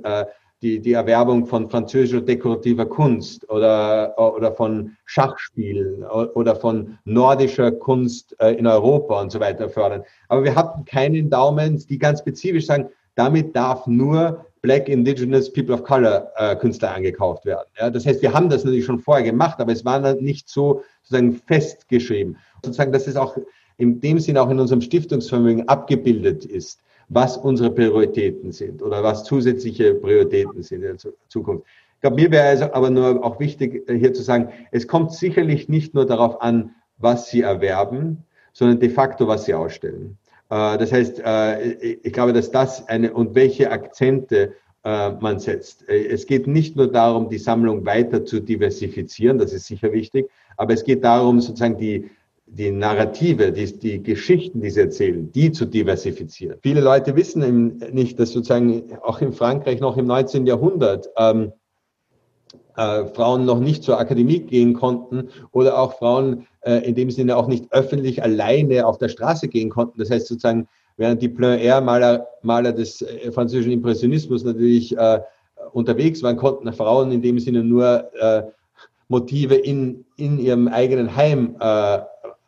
die, 0.62 0.80
die 0.80 0.94
Erwerbung 0.94 1.48
von 1.48 1.70
französischer 1.70 2.22
dekorativer 2.22 2.86
Kunst 2.86 3.50
oder, 3.50 4.14
oder 4.18 4.54
von 4.54 4.96
Schachspielen 5.06 6.04
oder 6.04 6.56
von 6.56 7.00
nordischer 7.04 7.72
Kunst 7.72 8.34
in 8.34 8.68
Europa 8.68 9.20
und 9.20 9.32
so 9.32 9.40
weiter 9.40 9.70
fördern. 9.70 10.04
Aber 10.30 10.44
wir 10.44 10.56
hatten 10.56 10.86
keine 10.86 11.18
Endowments, 11.18 11.88
die 11.88 11.98
ganz 11.98 12.20
spezifisch 12.20 12.68
sagen, 12.68 12.90
damit 13.16 13.56
darf 13.56 13.88
nur 13.88 14.46
Black, 14.64 14.88
Indigenous, 14.88 15.52
People 15.52 15.76
of 15.76 15.84
Color 15.84 16.32
äh, 16.38 16.56
Künstler 16.56 16.96
angekauft 16.96 17.46
werden. 17.46 17.68
Ja, 17.78 17.90
das 17.90 18.06
heißt, 18.06 18.22
wir 18.22 18.34
haben 18.34 18.50
das 18.50 18.64
natürlich 18.64 18.86
schon 18.86 19.00
vorher 19.00 19.26
gemacht, 19.26 19.60
aber 19.60 19.74
es 19.74 19.84
war 19.84 20.00
nicht 20.16 20.48
so 20.48 20.84
sozusagen 21.04 21.34
festgeschrieben. 21.34 22.38
Sozusagen, 22.64 22.94
dass 22.94 23.06
es 23.08 23.18
auch 23.18 23.38
in 23.78 24.00
dem 24.00 24.20
Sinn 24.20 24.38
auch 24.38 24.50
in 24.50 24.62
unserem 24.62 24.80
Stiftungsvermögen 24.80 25.68
abgebildet 25.68 26.46
ist, 26.46 26.80
was 27.10 27.36
unsere 27.36 27.72
Prioritäten 27.72 28.54
sind 28.54 28.82
oder 28.82 29.04
was 29.04 29.26
zusätzliche 29.26 29.96
Prioritäten 29.96 30.64
sind 30.64 30.84
in 30.84 30.98
der 30.98 31.14
Zukunft. 31.28 31.66
Ich 31.96 32.02
glaube, 32.02 32.16
mir 32.16 32.32
wäre 32.32 32.48
also 32.48 32.72
aber 32.72 32.90
nur 32.90 33.22
auch 33.24 33.42
wichtig, 33.42 33.88
äh, 33.90 33.98
hier 34.00 34.14
zu 34.14 34.24
sagen, 34.24 34.50
es 34.72 34.88
kommt 34.88 35.12
sicherlich 35.12 35.68
nicht 35.68 35.94
nur 35.94 36.06
darauf 36.06 36.42
an, 36.42 36.72
was 36.98 37.30
Sie 37.30 37.42
erwerben, 37.42 38.24
sondern 38.54 38.80
de 38.80 38.90
facto, 38.90 39.28
was 39.28 39.44
Sie 39.44 39.54
ausstellen. 39.54 40.18
Äh, 40.54 40.78
das 40.78 40.92
heißt, 40.92 41.22
äh, 41.26 41.72
ich 42.04 42.14
glaube, 42.14 42.34
dass 42.34 42.52
das 42.52 42.88
eine 42.88 43.14
und 43.14 43.36
welche 43.36 43.72
Akzente 43.72 44.54
man 44.86 45.40
setzt. 45.40 45.88
Es 45.88 46.28
geht 46.28 46.46
nicht 46.46 46.76
nur 46.76 46.92
darum, 46.92 47.30
die 47.30 47.38
Sammlung 47.38 47.86
weiter 47.86 48.26
zu 48.26 48.42
diversifizieren, 48.42 49.38
das 49.38 49.54
ist 49.54 49.66
sicher 49.66 49.94
wichtig, 49.94 50.30
aber 50.58 50.74
es 50.74 50.84
geht 50.84 51.06
darum, 51.06 51.40
sozusagen 51.40 51.78
die, 51.78 52.10
die 52.48 52.70
Narrative, 52.70 53.54
die, 53.54 53.80
die 53.80 54.04
Geschichten, 54.04 54.60
die 54.60 54.70
sie 54.70 54.82
erzählen, 54.82 55.32
die 55.32 55.54
zu 55.54 55.64
diversifizieren. 55.64 56.58
Viele 56.62 56.82
Leute 56.82 57.16
wissen 57.16 57.78
nicht, 57.94 58.20
dass 58.20 58.32
sozusagen 58.32 58.92
auch 59.04 59.22
in 59.22 59.32
Frankreich 59.32 59.80
noch 59.80 59.96
im 59.96 60.06
19. 60.06 60.46
Jahrhundert 60.46 61.10
ähm, 61.16 61.54
äh, 62.76 63.06
Frauen 63.06 63.46
noch 63.46 63.62
nicht 63.62 63.84
zur 63.84 64.00
Akademie 64.00 64.42
gehen 64.42 64.74
konnten 64.74 65.30
oder 65.54 65.80
auch 65.80 65.94
Frauen 65.94 66.42
äh, 66.42 66.46
in 66.66 66.96
dem 66.96 67.12
Sinne 67.12 67.36
auch 67.36 67.48
nicht 67.48 67.66
öffentlich 67.72 68.24
alleine 68.24 68.86
auf 68.86 68.98
der 68.98 69.10
Straße 69.10 69.48
gehen 69.48 69.70
konnten. 69.70 70.00
Das 70.00 70.10
heißt 70.10 70.28
sozusagen, 70.28 70.68
während 70.98 71.22
die 71.22 71.30
Plein-Air-Maler 71.30 72.28
Maler 72.42 72.72
des 72.72 73.02
äh, 73.02 73.32
französischen 73.32 73.72
Impressionismus 73.72 74.44
natürlich 74.44 74.96
äh, 74.98 75.20
unterwegs 75.72 76.22
waren, 76.24 76.38
konnten 76.38 76.72
Frauen 76.74 77.12
in 77.12 77.22
dem 77.22 77.40
Sinne 77.40 77.64
nur 77.64 78.10
äh, 78.20 78.44
Motive 79.08 79.56
in, 79.56 80.06
in 80.18 80.40
ihrem 80.40 80.68
eigenen 80.68 81.16
Heim 81.16 81.56
äh, 81.60 82.00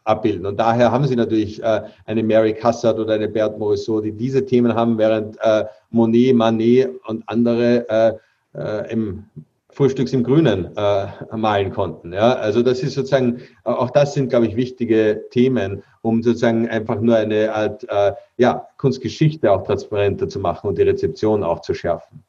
abbilden. 0.03 0.45
Und 0.45 0.59
daher 0.59 0.91
haben 0.91 1.07
sie 1.07 1.15
natürlich 1.15 1.61
äh, 1.63 1.81
eine 2.05 2.23
Mary 2.23 2.53
Cassatt 2.53 2.97
oder 2.97 3.13
eine 3.13 3.27
Berthe 3.27 3.57
Morisot, 3.57 4.05
die 4.05 4.11
diese 4.11 4.45
Themen 4.45 4.73
haben, 4.73 4.97
während 4.97 5.37
äh, 5.41 5.65
Monet, 5.89 6.35
Manet 6.35 6.91
und 7.07 7.23
andere 7.27 7.89
äh, 7.89 8.13
äh, 8.57 8.91
im 8.91 9.25
Frühstücks 9.75 10.13
im 10.13 10.23
Grünen 10.23 10.69
äh, 10.77 11.07
malen 11.35 11.71
konnten. 11.71 12.13
Ja, 12.13 12.33
also 12.33 12.63
das 12.63 12.81
ist 12.81 12.93
sozusagen, 12.93 13.41
auch 13.65 13.91
das 13.91 14.13
sind, 14.13 14.29
glaube 14.29 14.47
ich, 14.47 14.55
wichtige 14.55 15.25
Themen, 15.31 15.83
um 16.01 16.23
sozusagen 16.23 16.69
einfach 16.69 17.01
nur 17.01 17.17
eine 17.17 17.53
Art 17.53 17.85
äh, 17.89 18.13
ja, 18.37 18.67
Kunstgeschichte 18.77 19.51
auch 19.51 19.63
transparenter 19.63 20.29
zu 20.29 20.39
machen 20.39 20.69
und 20.69 20.77
die 20.77 20.83
Rezeption 20.83 21.43
auch 21.43 21.59
zu 21.59 21.73
schärfen. 21.73 22.23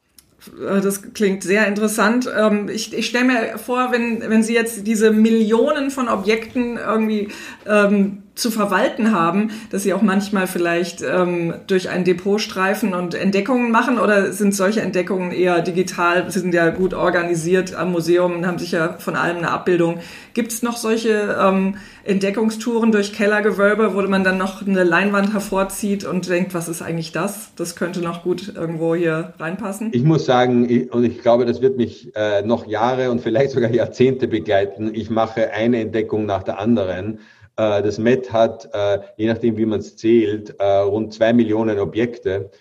Äh, 0.59 0.81
das 0.81 1.13
klingt 1.13 1.41
sehr 1.41 1.65
interessant. 1.67 2.29
Ähm, 2.37 2.67
ich, 2.67 2.93
ich 2.93 3.07
stelle 3.07 3.25
mir 3.25 3.57
vor, 3.57 3.93
wenn, 3.93 4.21
wenn 4.29 4.43
Sie 4.43 4.53
jetzt 4.53 4.85
diese 4.85 5.11
Millionen 5.11 5.89
von 5.89 6.09
Objekten 6.09 6.77
irgendwie 6.77 7.29
ähm, 7.65 8.23
zu 8.37 8.51
verwalten 8.51 9.11
haben, 9.11 9.51
dass 9.71 9.83
sie 9.83 9.93
auch 9.93 10.01
manchmal 10.01 10.47
vielleicht 10.47 11.01
ähm, 11.01 11.55
durch 11.67 11.89
ein 11.89 12.03
Depot 12.03 12.39
streifen 12.39 12.93
und 12.93 13.15
Entdeckungen 13.15 13.71
machen 13.71 13.99
oder 13.99 14.31
sind 14.31 14.53
solche 14.53 14.81
Entdeckungen 14.81 15.31
eher 15.31 15.61
digital? 15.61 16.29
Sie 16.31 16.39
sind 16.39 16.53
ja 16.53 16.69
gut 16.69 16.93
organisiert 16.93 17.73
am 17.73 17.91
Museum 17.91 18.35
und 18.35 18.47
haben 18.47 18.59
sicher 18.59 18.95
von 18.99 19.15
allem 19.15 19.37
eine 19.37 19.51
Abbildung. 19.51 19.99
Gibt 20.33 20.51
es 20.51 20.61
noch 20.61 20.77
solche 20.77 21.35
ähm, 21.41 21.77
Entdeckungstouren 22.03 22.91
durch 22.91 23.11
Kellergewölbe, 23.11 23.95
wo 23.95 24.01
man 24.03 24.23
dann 24.23 24.37
noch 24.37 24.65
eine 24.65 24.83
Leinwand 24.83 25.33
hervorzieht 25.33 26.05
und 26.05 26.29
denkt, 26.29 26.53
was 26.53 26.69
ist 26.69 26.81
eigentlich 26.81 27.11
das? 27.11 27.51
Das 27.55 27.75
könnte 27.75 28.01
noch 28.01 28.23
gut 28.23 28.53
irgendwo 28.55 28.95
hier 28.95 29.33
reinpassen. 29.39 29.89
Ich 29.93 30.03
muss 30.03 30.25
sagen, 30.25 30.69
ich, 30.69 30.93
und 30.93 31.03
ich 31.03 31.21
glaube, 31.21 31.45
das 31.45 31.61
wird 31.61 31.75
mich 31.75 32.15
äh, 32.15 32.43
noch 32.43 32.67
Jahre 32.67 33.09
und 33.09 33.21
vielleicht 33.21 33.51
sogar 33.51 33.71
Jahrzehnte 33.71 34.27
begleiten. 34.27 34.91
Ich 34.93 35.09
mache 35.09 35.51
eine 35.51 35.81
Entdeckung 35.81 36.25
nach 36.25 36.43
der 36.43 36.59
anderen. 36.59 37.19
Äh, 37.57 37.81
das 37.81 37.97
Met 37.97 38.31
hat, 38.31 38.69
äh, 38.73 38.99
je 39.17 39.27
nachdem 39.27 39.57
wie 39.57 39.65
man 39.65 39.79
es 39.79 39.97
zählt, 39.97 40.55
äh, 40.59 40.63
rund 40.63 41.13
zwei 41.13 41.33
Millionen 41.33 41.79
Objekte. 41.79 42.51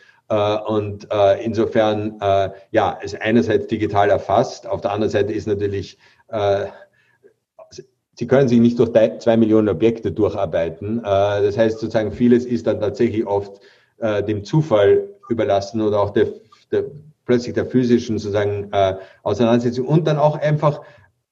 Und 0.67 1.07
insofern, 1.45 2.19
ja, 2.73 2.99
ist 3.01 3.23
einerseits 3.23 3.69
digital 3.69 4.11
erfasst, 4.11 4.67
auf 4.67 4.81
der 4.81 4.91
anderen 4.91 5.13
Seite 5.13 5.33
ist 5.33 5.47
natürlich, 5.47 5.99
Sie 8.17 8.27
können 8.27 8.49
sich 8.49 8.59
nicht 8.59 8.77
durch 8.77 8.91
zwei 9.21 9.37
Millionen 9.37 9.69
Objekte 9.69 10.11
durcharbeiten. 10.11 11.01
Das 11.05 11.57
heißt 11.57 11.79
sozusagen, 11.79 12.11
vieles 12.11 12.45
ist 12.45 12.67
dann 12.67 12.81
tatsächlich 12.81 13.25
oft 13.25 13.61
dem 14.03 14.43
Zufall 14.43 15.11
überlassen 15.29 15.81
oder 15.81 16.01
auch 16.01 16.11
der, 16.11 16.27
der 16.73 16.87
plötzlich 17.25 17.55
der 17.55 17.67
physischen 17.67 18.19
sozusagen 18.19 18.73
Auseinandersetzung 19.23 19.87
und 19.87 20.09
dann 20.09 20.19
auch 20.19 20.41
einfach 20.41 20.83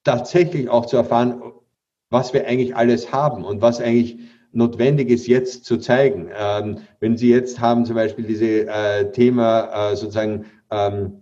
tatsächlich 0.05 0.69
auch 0.69 0.87
zu 0.87 0.97
erfahren, 0.97 1.43
was 2.15 2.33
wir 2.33 2.47
eigentlich 2.47 2.75
alles 2.77 3.13
haben 3.13 3.45
und 3.45 3.61
was 3.61 3.81
eigentlich 3.81 4.19
notwendig 4.53 5.11
ist, 5.11 5.27
jetzt 5.27 5.65
zu 5.65 5.79
zeigen. 5.79 6.31
Ähm, 6.39 6.79
wenn 7.01 7.17
Sie 7.17 7.29
jetzt 7.29 7.61
haben 7.61 7.85
zum 7.85 7.97
Beispiel 7.97 8.25
dieses 8.25 8.69
äh, 8.69 9.11
Thema 9.11 9.91
äh, 9.91 9.97
sozusagen, 9.97 10.45
ähm, 10.71 11.21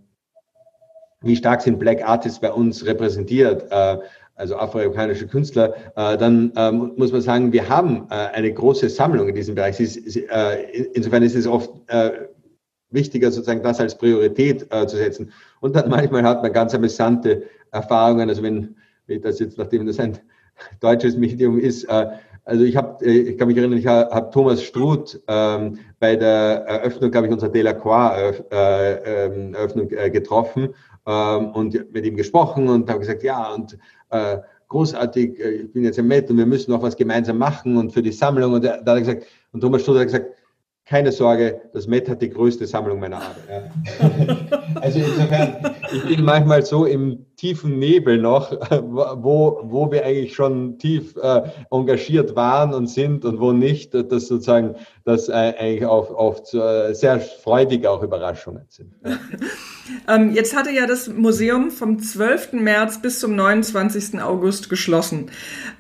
wie 1.23 1.35
stark 1.35 1.63
sind 1.63 1.79
Black 1.79 2.07
Artists 2.07 2.39
bei 2.39 2.53
uns 2.53 2.85
repräsentiert, 2.85 3.65
äh, 3.71 3.99
also 4.35 4.57
afroamerikanische 4.57 5.27
Künstler, 5.27 5.75
äh, 5.97 6.19
dann 6.19 6.53
ähm, 6.57 6.93
muss 6.97 7.11
man 7.11 7.23
sagen, 7.23 7.53
wir 7.55 7.71
haben 7.71 8.07
äh, 8.11 8.15
eine 8.15 8.53
große 8.53 8.91
Sammlung 8.91 9.29
in 9.29 9.35
diesem 9.35 9.55
Bereich. 9.55 9.81
Ist, 9.81 9.97
äh, 9.97 10.63
insofern 10.93 11.23
ist 11.23 11.35
es 11.35 11.47
oft 11.47 11.71
wichtiger, 12.91 13.33
sozusagen 13.33 13.63
das 13.63 13.81
als 13.81 13.97
Priorität 13.97 14.67
zu 14.71 14.97
setzen. 14.99 15.33
Und 15.61 15.75
dann 15.75 15.89
manchmal 15.89 16.25
hat 16.25 16.43
man 16.43 16.53
ganz 16.53 16.75
amüsante 16.75 17.45
Erfahrungen. 17.71 18.29
Also 18.29 18.43
wenn, 18.43 18.77
wenn 19.07 19.23
das 19.23 19.39
jetzt, 19.39 19.57
nachdem 19.57 19.87
das 19.87 19.99
ein 19.99 20.19
deutsches 20.81 21.17
Medium 21.17 21.59
ist. 21.59 21.85
Äh, 21.85 22.07
also 22.45 22.65
ich 22.65 22.77
habe, 22.77 23.05
äh, 23.05 23.31
ich 23.31 23.39
kann 23.39 23.49
mich 23.49 23.57
erinnern, 23.57 23.79
ich 23.79 23.87
habe 23.87 24.31
Thomas 24.31 24.63
Struth 24.63 25.21
ähm, 25.29 25.79
bei 26.01 26.17
der 26.17 26.65
Eröffnung, 26.67 27.11
glaube 27.11 27.27
ich, 27.29 27.33
unserer 27.33 27.51
Delacroix 27.51 28.43
äh, 28.51 29.27
ähm, 29.27 29.55
Eröffnung 29.55 29.89
getroffen 29.89 30.75
ähm, 31.07 31.51
und 31.53 31.93
mit 31.93 32.05
ihm 32.05 32.17
gesprochen 32.17 32.69
und 32.69 32.89
habe 32.89 33.01
gesagt, 33.01 33.23
ja 33.23 33.53
und 33.53 33.79
äh, 34.11 34.39
großartig, 34.69 35.39
ich 35.39 35.73
bin 35.73 35.85
jetzt 35.85 35.99
im 35.99 36.09
Met 36.09 36.31
und 36.31 36.39
wir 36.39 36.47
müssen 36.47 36.73
noch 36.73 36.83
was 36.83 36.97
gemeinsam 36.97 37.39
machen 37.39 37.77
und 37.77 37.93
für 37.93 38.03
die 38.03 38.13
Sammlung 38.13 38.55
und 38.55 38.65
da 38.65 38.79
hat 38.79 38.89
er 38.89 38.99
gesagt, 39.01 39.27
und 39.53 39.61
Thomas 39.61 39.83
Struth 39.83 39.99
hat 39.99 40.07
gesagt, 40.07 40.27
keine 40.85 41.13
Sorge, 41.13 41.61
das 41.73 41.87
Met 41.87 42.09
hat 42.09 42.21
die 42.23 42.31
größte 42.31 42.67
Sammlung 42.67 42.99
meiner 42.99 43.19
Arbeit. 43.19 43.71
Ja. 44.01 44.51
also 44.81 44.99
insofern, 44.99 45.57
ich 45.93 46.05
bin 46.05 46.25
manchmal 46.25 46.65
so 46.65 46.85
im 46.87 47.27
tiefen 47.37 47.79
Nebel 47.79 48.19
noch, 48.19 48.53
wo, 48.71 49.61
wo 49.65 49.91
wir 49.91 50.05
eigentlich 50.05 50.35
schon 50.35 50.79
tief 50.79 51.17
äh, 51.17 51.43
engagiert 51.71 52.37
waren 52.37 52.73
und 52.73 52.87
sind 52.89 53.25
und 53.25 53.41
wo 53.41 53.53
nicht, 53.53 53.95
dass 53.95 54.29
sozusagen 54.29 54.77
das 55.05 55.29
äh, 55.29 55.33
eigentlich 55.33 55.87
auch 55.87 56.11
oft 56.11 56.55
äh, 56.55 56.93
sehr 56.93 57.21
freudige 57.21 57.91
auch 57.91 58.03
Überraschungen 58.03 58.67
sind. 58.69 58.95
Ähm, 60.09 60.33
jetzt 60.33 60.57
hatte 60.57 60.71
ja 60.71 60.87
das 60.87 61.09
Museum 61.09 61.71
vom 61.71 61.99
12. 61.99 62.55
März 62.55 63.03
bis 63.03 63.21
zum 63.21 63.35
29. 63.35 64.21
August 64.21 64.71
geschlossen. 64.71 65.31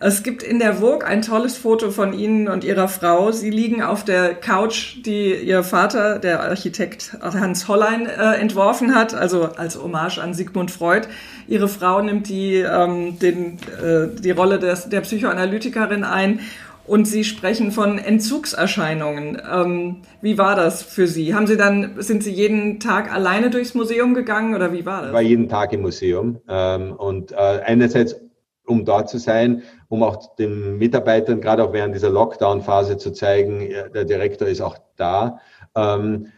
Es 0.00 0.23
gibt 0.23 0.42
in 0.42 0.59
der 0.59 0.75
Vogue 0.75 1.07
ein 1.07 1.23
tolles 1.23 1.57
Foto 1.57 1.90
von 1.90 2.12
Ihnen 2.12 2.49
und 2.49 2.64
Ihrer 2.64 2.88
Frau. 2.88 3.33
Sie 3.33 3.50
liegen 3.50 3.83
auf 3.83 4.04
der 4.04 4.35
Couch, 4.35 4.97
die 5.04 5.35
Ihr 5.35 5.62
Vater, 5.62 6.19
der 6.19 6.42
Architekt 6.42 7.16
Hans 7.21 7.69
Hollein, 7.69 8.07
äh, 8.07 8.35
entworfen 8.35 8.95
hat, 8.95 9.14
also 9.14 9.45
als 9.57 9.76
Hommage 10.02 10.18
an 10.18 10.35
Sigmund 10.35 10.71
Freud. 10.71 11.09
Ihre 11.49 11.68
Frau 11.68 12.02
nimmt 12.02 12.28
die, 12.28 12.56
ähm, 12.56 13.18
den, 13.18 13.59
äh, 13.82 14.09
die 14.21 14.30
Rolle 14.30 14.59
des, 14.59 14.88
der 14.88 15.00
Psychoanalytikerin 15.02 16.04
ein 16.04 16.40
und 16.87 17.06
Sie 17.06 17.23
sprechen 17.23 17.71
von 17.71 17.99
Entzugserscheinungen. 17.99 19.40
Ähm, 19.50 19.97
wie 20.21 20.37
war 20.37 20.56
das 20.56 20.82
für 20.82 21.06
Sie? 21.06 21.35
Haben 21.35 21.47
Sie 21.47 21.56
dann, 21.56 21.94
sind 21.99 22.25
Sie 22.25 22.32
jeden 22.32 22.80
Tag 22.80 23.12
alleine 23.12 23.50
durchs 23.50 23.75
Museum 23.75 24.14
gegangen 24.14 24.54
oder 24.54 24.73
wie 24.73 24.85
war 24.85 25.02
das? 25.02 25.11
Ich 25.11 25.14
war 25.14 25.23
jeden 25.23 25.49
Tag 25.49 25.73
im 25.73 25.82
Museum 25.82 26.40
ähm, 26.49 26.92
und 26.92 27.32
äh, 27.32 27.37
einerseits 27.37 28.16
um 28.64 28.85
dort 28.85 29.11
zu 29.11 29.18
sein, 29.18 29.62
um 29.88 30.04
auch 30.04 30.37
den 30.37 30.78
Mitarbeitern, 30.78 31.40
gerade 31.40 31.64
auch 31.64 31.73
während 31.73 31.97
dieser 31.97 32.11
Lockdown-Phase 32.11 32.97
zu 32.97 33.11
zeigen, 33.12 33.68
der 33.92 34.04
Direktor 34.04 34.47
ist 34.47 34.61
auch 34.61 34.78
da. 34.97 35.40
Ähm, 35.75 36.28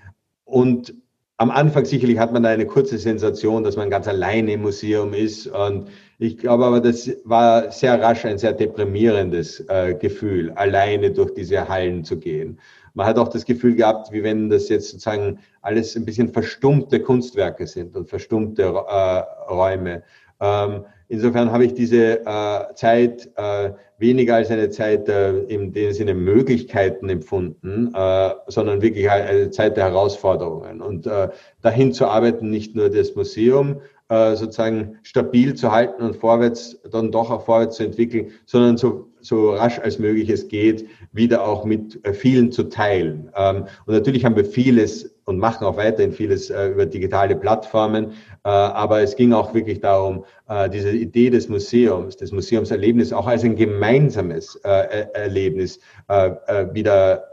und 0.44 0.94
am 1.36 1.50
Anfang 1.50 1.84
sicherlich 1.84 2.18
hat 2.18 2.32
man 2.32 2.44
da 2.44 2.50
eine 2.50 2.66
kurze 2.66 2.98
Sensation, 2.98 3.64
dass 3.64 3.76
man 3.76 3.90
ganz 3.90 4.06
alleine 4.06 4.52
im 4.52 4.62
Museum 4.62 5.14
ist. 5.14 5.48
Und 5.48 5.88
ich 6.18 6.38
glaube 6.38 6.64
aber, 6.64 6.80
das 6.80 7.10
war 7.24 7.72
sehr 7.72 8.00
rasch 8.00 8.24
ein 8.24 8.38
sehr 8.38 8.52
deprimierendes 8.52 9.60
äh, 9.68 9.94
Gefühl, 9.94 10.52
alleine 10.52 11.10
durch 11.10 11.34
diese 11.34 11.68
Hallen 11.68 12.04
zu 12.04 12.18
gehen. 12.18 12.60
Man 12.94 13.06
hat 13.06 13.18
auch 13.18 13.28
das 13.28 13.44
Gefühl 13.44 13.74
gehabt, 13.74 14.12
wie 14.12 14.22
wenn 14.22 14.48
das 14.48 14.68
jetzt 14.68 14.90
sozusagen 14.90 15.40
alles 15.62 15.96
ein 15.96 16.04
bisschen 16.04 16.28
verstummte 16.28 17.00
Kunstwerke 17.00 17.66
sind 17.66 17.96
und 17.96 18.08
verstummte 18.08 18.62
äh, 18.62 19.52
Räume. 19.52 20.04
Ähm, 20.40 20.84
insofern 21.08 21.52
habe 21.52 21.64
ich 21.64 21.74
diese 21.74 22.24
äh, 22.26 22.74
Zeit 22.74 23.30
äh, 23.36 23.70
weniger 23.98 24.36
als 24.36 24.50
eine 24.50 24.70
Zeit 24.70 25.08
äh, 25.08 25.38
in 25.44 25.72
dem 25.72 25.92
Sinne 25.92 26.14
Möglichkeiten 26.14 27.08
empfunden, 27.08 27.92
äh, 27.94 28.30
sondern 28.48 28.82
wirklich 28.82 29.08
eine 29.10 29.50
Zeit 29.50 29.76
der 29.76 29.84
Herausforderungen. 29.84 30.80
Und 30.80 31.06
äh, 31.06 31.28
dahin 31.62 31.92
zu 31.92 32.06
arbeiten, 32.06 32.50
nicht 32.50 32.74
nur 32.74 32.90
das 32.90 33.14
Museum 33.14 33.80
äh, 34.08 34.36
sozusagen 34.36 34.98
stabil 35.02 35.54
zu 35.54 35.72
halten 35.72 36.02
und 36.02 36.16
vorwärts, 36.16 36.78
dann 36.90 37.10
doch 37.10 37.30
auch 37.30 37.44
vorwärts 37.44 37.76
zu 37.76 37.84
entwickeln, 37.84 38.32
sondern 38.44 38.76
so, 38.76 39.08
so 39.20 39.54
rasch 39.54 39.78
als 39.78 39.98
möglich 39.98 40.28
es 40.28 40.48
geht, 40.48 40.86
wieder 41.12 41.46
auch 41.46 41.64
mit 41.64 42.04
äh, 42.04 42.12
vielen 42.12 42.52
zu 42.52 42.64
teilen. 42.64 43.30
Ähm, 43.34 43.64
und 43.86 43.94
natürlich 43.94 44.24
haben 44.24 44.36
wir 44.36 44.44
vieles 44.44 45.13
und 45.24 45.38
machen 45.38 45.66
auch 45.66 45.76
weiterhin 45.76 46.12
vieles 46.12 46.50
äh, 46.50 46.68
über 46.68 46.86
digitale 46.86 47.36
Plattformen. 47.36 48.12
Äh, 48.44 48.48
aber 48.48 49.00
es 49.00 49.16
ging 49.16 49.32
auch 49.32 49.54
wirklich 49.54 49.80
darum, 49.80 50.24
äh, 50.48 50.68
diese 50.68 50.90
Idee 50.90 51.30
des 51.30 51.48
Museums, 51.48 52.16
des 52.16 52.32
Museumserlebnisses 52.32 53.12
auch 53.12 53.26
als 53.26 53.44
ein 53.44 53.56
gemeinsames 53.56 54.56
äh, 54.64 55.06
Erlebnis 55.14 55.80
äh, 56.08 56.30
äh, 56.46 56.74
wieder 56.74 57.24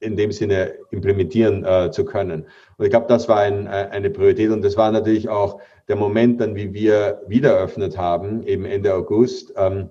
in 0.00 0.14
dem 0.14 0.30
Sinne 0.30 0.74
implementieren 0.90 1.90
zu 1.90 2.04
können. 2.04 2.44
Und 2.76 2.84
ich 2.84 2.90
glaube, 2.90 3.06
das 3.08 3.30
war 3.30 3.40
ein, 3.40 3.66
eine 3.66 4.10
Priorität 4.10 4.50
und 4.50 4.62
das 4.62 4.76
war 4.76 4.92
natürlich 4.92 5.30
auch 5.30 5.58
der 5.88 5.96
Moment 5.96 6.38
dann, 6.38 6.54
wie 6.54 6.74
wir 6.74 7.22
wieder 7.26 7.54
eröffnet 7.54 7.96
haben, 7.96 8.42
eben 8.42 8.66
Ende 8.66 8.94
August, 8.94 9.54
ähm, 9.56 9.88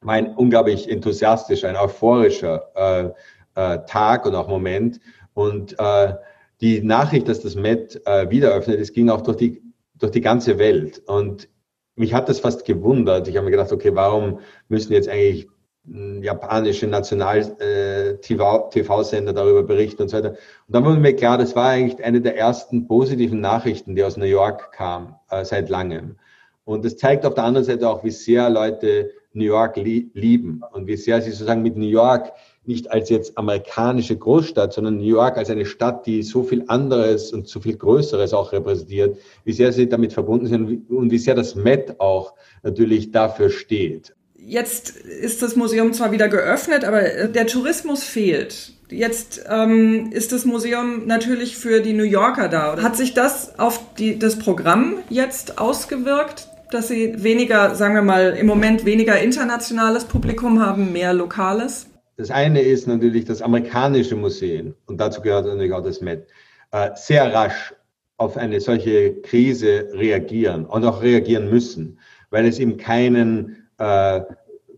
war 0.00 0.14
ein 0.14 0.34
unglaublich 0.34 0.90
enthusiastischer, 0.90 1.68
ein 1.68 1.76
euphorischer 1.76 3.14
Tag 3.54 4.24
und 4.24 4.34
auch 4.34 4.48
Moment. 4.48 4.98
Und 5.36 5.78
äh, 5.78 6.14
die 6.62 6.80
Nachricht, 6.80 7.28
dass 7.28 7.40
das 7.40 7.56
Met 7.56 8.00
äh, 8.06 8.30
wieder 8.30 8.54
öffnet, 8.54 8.80
es 8.80 8.94
ging 8.94 9.10
auch 9.10 9.20
durch 9.20 9.36
die, 9.36 9.62
durch 9.98 10.12
die 10.12 10.22
ganze 10.22 10.58
Welt. 10.58 11.02
Und 11.06 11.50
mich 11.94 12.14
hat 12.14 12.30
das 12.30 12.40
fast 12.40 12.64
gewundert. 12.64 13.28
Ich 13.28 13.36
habe 13.36 13.44
mir 13.44 13.50
gedacht, 13.50 13.70
okay, 13.70 13.94
warum 13.94 14.40
müssen 14.68 14.94
jetzt 14.94 15.10
eigentlich 15.10 15.46
hm, 15.84 16.22
japanische 16.22 16.86
National-TV-Sender 16.86 19.32
äh, 19.32 19.34
darüber 19.34 19.62
berichten 19.62 20.04
und 20.04 20.08
so 20.08 20.16
weiter. 20.16 20.30
Und 20.30 20.38
dann 20.68 20.86
wurde 20.86 21.00
mir 21.00 21.14
klar, 21.14 21.36
das 21.36 21.54
war 21.54 21.68
eigentlich 21.68 22.02
eine 22.02 22.22
der 22.22 22.38
ersten 22.38 22.86
positiven 22.86 23.42
Nachrichten, 23.42 23.94
die 23.94 24.04
aus 24.04 24.16
New 24.16 24.24
York 24.24 24.72
kam, 24.72 25.16
äh, 25.28 25.44
seit 25.44 25.68
langem. 25.68 26.16
Und 26.64 26.86
das 26.86 26.96
zeigt 26.96 27.26
auf 27.26 27.34
der 27.34 27.44
anderen 27.44 27.66
Seite 27.66 27.90
auch, 27.90 28.04
wie 28.04 28.10
sehr 28.10 28.48
Leute 28.48 29.10
New 29.34 29.44
York 29.44 29.76
lieben 29.76 30.62
und 30.72 30.86
wie 30.86 30.96
sehr 30.96 31.20
sie 31.20 31.30
sozusagen 31.30 31.60
mit 31.60 31.76
New 31.76 31.84
York 31.84 32.32
nicht 32.68 32.90
als 32.90 33.08
jetzt 33.08 33.36
amerikanische 33.38 34.16
Großstadt, 34.16 34.72
sondern 34.72 34.98
New 34.98 35.04
York 35.04 35.36
als 35.36 35.50
eine 35.50 35.66
Stadt, 35.66 36.06
die 36.06 36.22
so 36.22 36.42
viel 36.42 36.64
anderes 36.68 37.32
und 37.32 37.48
so 37.48 37.60
viel 37.60 37.76
Größeres 37.76 38.32
auch 38.32 38.52
repräsentiert, 38.52 39.18
wie 39.44 39.52
sehr 39.52 39.72
sie 39.72 39.88
damit 39.88 40.12
verbunden 40.12 40.46
sind 40.46 40.90
und 40.90 41.10
wie 41.10 41.18
sehr 41.18 41.34
das 41.34 41.54
Met 41.54 42.00
auch 42.00 42.34
natürlich 42.62 43.10
dafür 43.10 43.50
steht. 43.50 44.14
Jetzt 44.38 44.90
ist 44.96 45.42
das 45.42 45.56
Museum 45.56 45.92
zwar 45.92 46.12
wieder 46.12 46.28
geöffnet, 46.28 46.84
aber 46.84 47.02
der 47.02 47.46
Tourismus 47.46 48.04
fehlt. 48.04 48.72
Jetzt 48.88 49.44
ähm, 49.50 50.10
ist 50.12 50.30
das 50.30 50.44
Museum 50.44 51.06
natürlich 51.06 51.56
für 51.56 51.80
die 51.80 51.92
New 51.92 52.04
Yorker 52.04 52.48
da. 52.48 52.80
Hat 52.80 52.96
sich 52.96 53.14
das 53.14 53.58
auf 53.58 53.80
die, 53.98 54.18
das 54.18 54.38
Programm 54.38 54.98
jetzt 55.10 55.58
ausgewirkt, 55.58 56.48
dass 56.70 56.88
Sie 56.88 57.22
weniger, 57.22 57.74
sagen 57.74 57.94
wir 57.94 58.02
mal, 58.02 58.36
im 58.38 58.46
Moment 58.46 58.84
weniger 58.84 59.20
internationales 59.20 60.04
Publikum 60.04 60.64
haben, 60.64 60.92
mehr 60.92 61.12
lokales? 61.12 61.86
Das 62.16 62.30
eine 62.30 62.60
ist 62.60 62.86
natürlich, 62.86 63.26
dass 63.26 63.42
amerikanische 63.42 64.16
Museen, 64.16 64.74
und 64.86 64.98
dazu 64.98 65.20
gehört 65.20 65.46
natürlich 65.46 65.72
auch 65.72 65.82
das 65.82 66.00
Met, 66.00 66.26
äh, 66.72 66.90
sehr 66.94 67.32
rasch 67.32 67.74
auf 68.16 68.36
eine 68.36 68.60
solche 68.60 69.20
Krise 69.20 69.90
reagieren 69.92 70.64
und 70.64 70.84
auch 70.84 71.02
reagieren 71.02 71.50
müssen, 71.50 71.98
weil 72.30 72.46
es 72.46 72.58
eben 72.58 72.78
keinen 72.78 73.68
äh, 73.78 74.22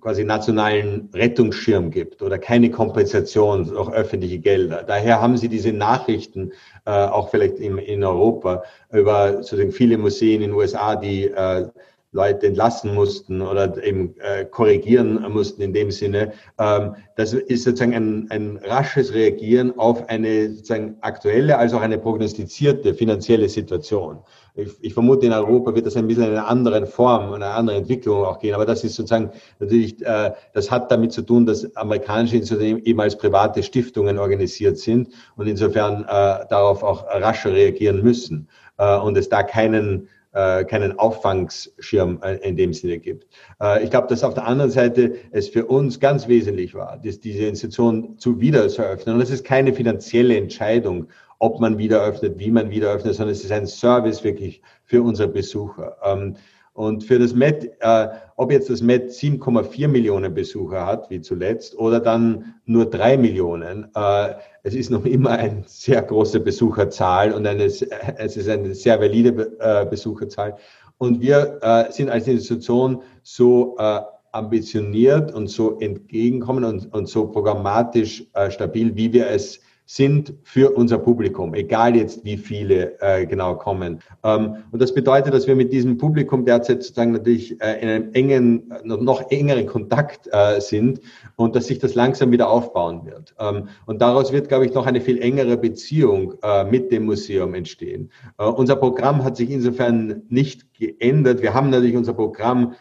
quasi 0.00 0.25
nationalen 0.25 1.11
Rettungsschirm 1.14 1.90
gibt 1.90 2.23
oder 2.23 2.38
keine 2.38 2.71
Kompensation 2.71 3.68
durch 3.68 3.90
öffentliche 3.90 4.38
Gelder. 4.38 4.83
Daher 4.83 5.21
haben 5.21 5.37
sie 5.37 5.49
diese 5.49 5.73
Nachrichten 5.73 6.52
äh, 6.85 6.90
auch 6.90 7.30
vielleicht 7.30 7.59
in, 7.59 7.78
in 7.78 8.04
Europa 8.04 8.62
über 8.92 9.35
sozusagen 9.42 9.73
viele 9.73 9.99
Museen 9.99 10.42
in 10.42 10.50
den 10.50 10.52
USA, 10.54 10.97
die 10.97 11.25
äh, 11.25 11.68
Leute 12.12 12.47
entlassen 12.47 12.95
mussten 12.95 13.43
oder 13.43 13.83
eben 13.85 14.15
äh, 14.21 14.47
korrigieren 14.47 15.25
mussten 15.31 15.61
in 15.61 15.75
dem 15.75 15.91
Sinne. 15.91 16.33
Ähm, 16.59 16.95
das 17.17 17.35
ist 17.35 17.65
sozusagen 17.65 17.95
ein, 17.95 18.27
ein 18.31 18.59
rasches 18.65 19.12
Reagieren 19.12 19.79
auf 19.79 20.09
eine 20.09 20.49
sozusagen 20.50 20.97
aktuelle 21.03 21.59
als 21.59 21.75
auch 21.75 21.83
eine 21.83 21.99
prognostizierte 21.99 22.95
finanzielle 22.95 23.49
Situation. 23.50 24.21
Ich, 24.55 24.71
ich 24.81 24.95
vermute, 24.95 25.27
in 25.27 25.33
Europa 25.33 25.75
wird 25.75 25.85
das 25.85 25.97
ein 25.97 26.07
bisschen 26.07 26.25
in 26.25 26.31
einer 26.31 26.49
anderen 26.49 26.87
Form, 26.87 27.33
einer 27.35 27.55
anderen 27.55 27.81
Entwicklung 27.81 28.25
auch 28.25 28.39
gehen. 28.39 28.54
Aber 28.54 28.65
das 28.65 28.85
ist 28.85 28.95
sozusagen 28.95 29.30
natürlich, 29.61 30.00
äh, 30.02 30.32
das 30.54 30.71
hat 30.71 30.91
damit 30.91 31.13
zu 31.13 31.21
tun, 31.21 31.45
dass 31.45 31.76
amerikanische 31.76 32.37
Institutionen 32.37 32.82
eben 32.85 33.00
als 33.00 33.19
private 33.19 33.63
Stiftungen 33.63 34.19
organisiert 34.19 34.78
sind 34.78 35.11
und 35.37 35.47
insofern 35.47 36.04
äh, 36.04 36.47
darauf 36.49 36.82
auch 36.82 37.04
rascher 37.06 37.52
reagieren 37.52 38.02
müssen 38.02 38.49
äh, 38.78 38.97
und 38.97 39.19
es 39.19 39.28
da 39.28 39.43
keinen 39.43 40.09
äh, 40.39 40.65
keinen 40.65 40.97
Auffangschirm 41.01 42.21
äh, 42.23 42.37
in 42.49 42.57
dem 42.57 42.73
Sinne 42.73 42.99
gibt. 42.99 43.27
Äh, 43.61 43.83
ich 43.83 43.91
glaube, 43.91 44.07
dass 44.07 44.23
auf 44.23 44.35
der 44.35 44.47
anderen 44.47 44.71
Seite 44.71 45.17
es 45.33 45.49
für 45.49 45.67
uns 45.67 45.99
ganz 45.99 46.29
wesentlich 46.29 46.75
war, 46.75 46.97
dass 46.97 47.19
diese 47.19 47.47
Institution 47.47 48.19
zu 48.19 48.41
wieder 48.41 48.69
zu 48.69 48.83
eröffnen. 48.83 49.17
Und 49.17 49.21
es 49.21 49.31
ist 49.31 49.45
keine 49.45 49.73
finanzielle 49.73 50.37
Entscheidung, 50.37 51.09
ob 51.41 51.59
man 51.59 51.77
wieder 51.79 52.05
öffnet, 52.05 52.39
wie 52.39 52.53
man 52.53 52.71
wieder 52.71 52.93
öffnet, 52.93 53.17
sondern 53.17 53.33
es 53.33 53.43
ist 53.43 53.51
ein 53.51 53.67
Service 53.67 54.23
wirklich 54.23 54.63
für 54.85 55.03
unsere 55.03 55.29
Besucher. 55.29 55.97
Ähm, 56.05 56.37
und 56.78 57.02
für 57.02 57.19
das 57.19 57.34
Met, 57.34 57.73
äh, 57.80 58.08
ob 58.36 58.52
jetzt 58.52 58.71
das 58.71 58.82
Met 58.82 59.10
7,4 59.10 59.88
Millionen 59.88 60.32
Besucher 60.32 60.86
hat, 60.86 61.10
wie 61.10 61.21
zuletzt, 61.21 61.76
oder 61.76 61.99
dann 61.99 62.54
nur 62.67 62.86
drei 62.86 63.17
Millionen, 63.17 63.91
äh, 63.97 64.34
es 64.62 64.76
ist 64.76 64.88
noch 64.88 65.04
immer 65.04 65.30
eine 65.30 65.64
sehr 65.67 66.00
große 66.00 66.38
Besucherzahl 66.38 67.32
und 67.32 67.49
eine, 67.49 67.64
es 67.64 67.82
ist 67.82 68.49
eine 68.49 68.76
sehr 68.76 69.00
valide 69.00 69.50
äh, 69.58 69.86
Besucherzahl. 69.86 70.54
Und 70.99 71.21
wir 71.21 71.58
äh, 71.62 71.91
sind 71.91 72.10
als 72.10 72.28
Institution 72.28 73.02
so 73.25 73.75
äh, 73.78 74.00
ambitioniert 74.30 75.34
und 75.34 75.49
so 75.49 75.80
entgegenkommen 75.80 76.62
und, 76.62 76.95
und 76.95 77.08
so 77.08 77.26
programmatisch 77.26 78.25
äh, 78.34 78.52
stabil, 78.52 78.95
wie 78.95 79.12
wir 79.12 79.26
es 79.28 79.58
sind 79.91 80.35
für 80.43 80.77
unser 80.77 80.99
Publikum, 80.99 81.55
egal 81.55 81.97
jetzt 81.97 82.23
wie 82.23 82.37
viele 82.37 83.01
äh, 83.01 83.25
genau 83.25 83.55
kommen. 83.55 84.01
Ähm, 84.23 84.57
und 84.71 84.83
das 84.83 84.93
bedeutet, 84.93 85.33
dass 85.33 85.47
wir 85.47 85.57
mit 85.57 85.73
diesem 85.73 85.97
Publikum 85.97 86.45
derzeit 86.45 86.83
sozusagen 86.83 87.13
natürlich 87.13 87.59
äh, 87.63 87.81
in 87.81 87.89
einem 87.89 88.13
engen, 88.13 88.73
noch 88.85 89.31
engeren 89.31 89.67
Kontakt 89.67 90.29
äh, 90.31 90.61
sind 90.61 91.01
und 91.37 91.57
dass 91.57 91.69
sich 91.69 91.79
das 91.79 91.95
langsam 91.95 92.33
wieder 92.33 92.51
aufbauen 92.51 93.07
wird. 93.07 93.35
Ähm, 93.41 93.69
und 93.87 94.03
daraus 94.03 94.31
wird, 94.31 94.51
glaube 94.51 94.67
ich, 94.67 94.75
noch 94.75 94.85
eine 94.85 95.01
viel 95.01 95.23
engere 95.23 95.57
Beziehung 95.57 96.35
äh, 96.43 96.65
mit 96.65 96.93
dem 96.93 97.07
Museum 97.07 97.55
entstehen. 97.55 98.11
Äh, 98.37 98.45
unser 98.45 98.77
Programm 98.77 99.25
hat 99.25 99.39
sich 99.39 99.49
insofern 99.49 100.23
nicht 100.29 100.75
geändert. 100.75 101.41
Wir 101.41 101.55
haben 101.55 101.71
natürlich 101.71 101.97
unser 101.97 102.13
Programm 102.13 102.75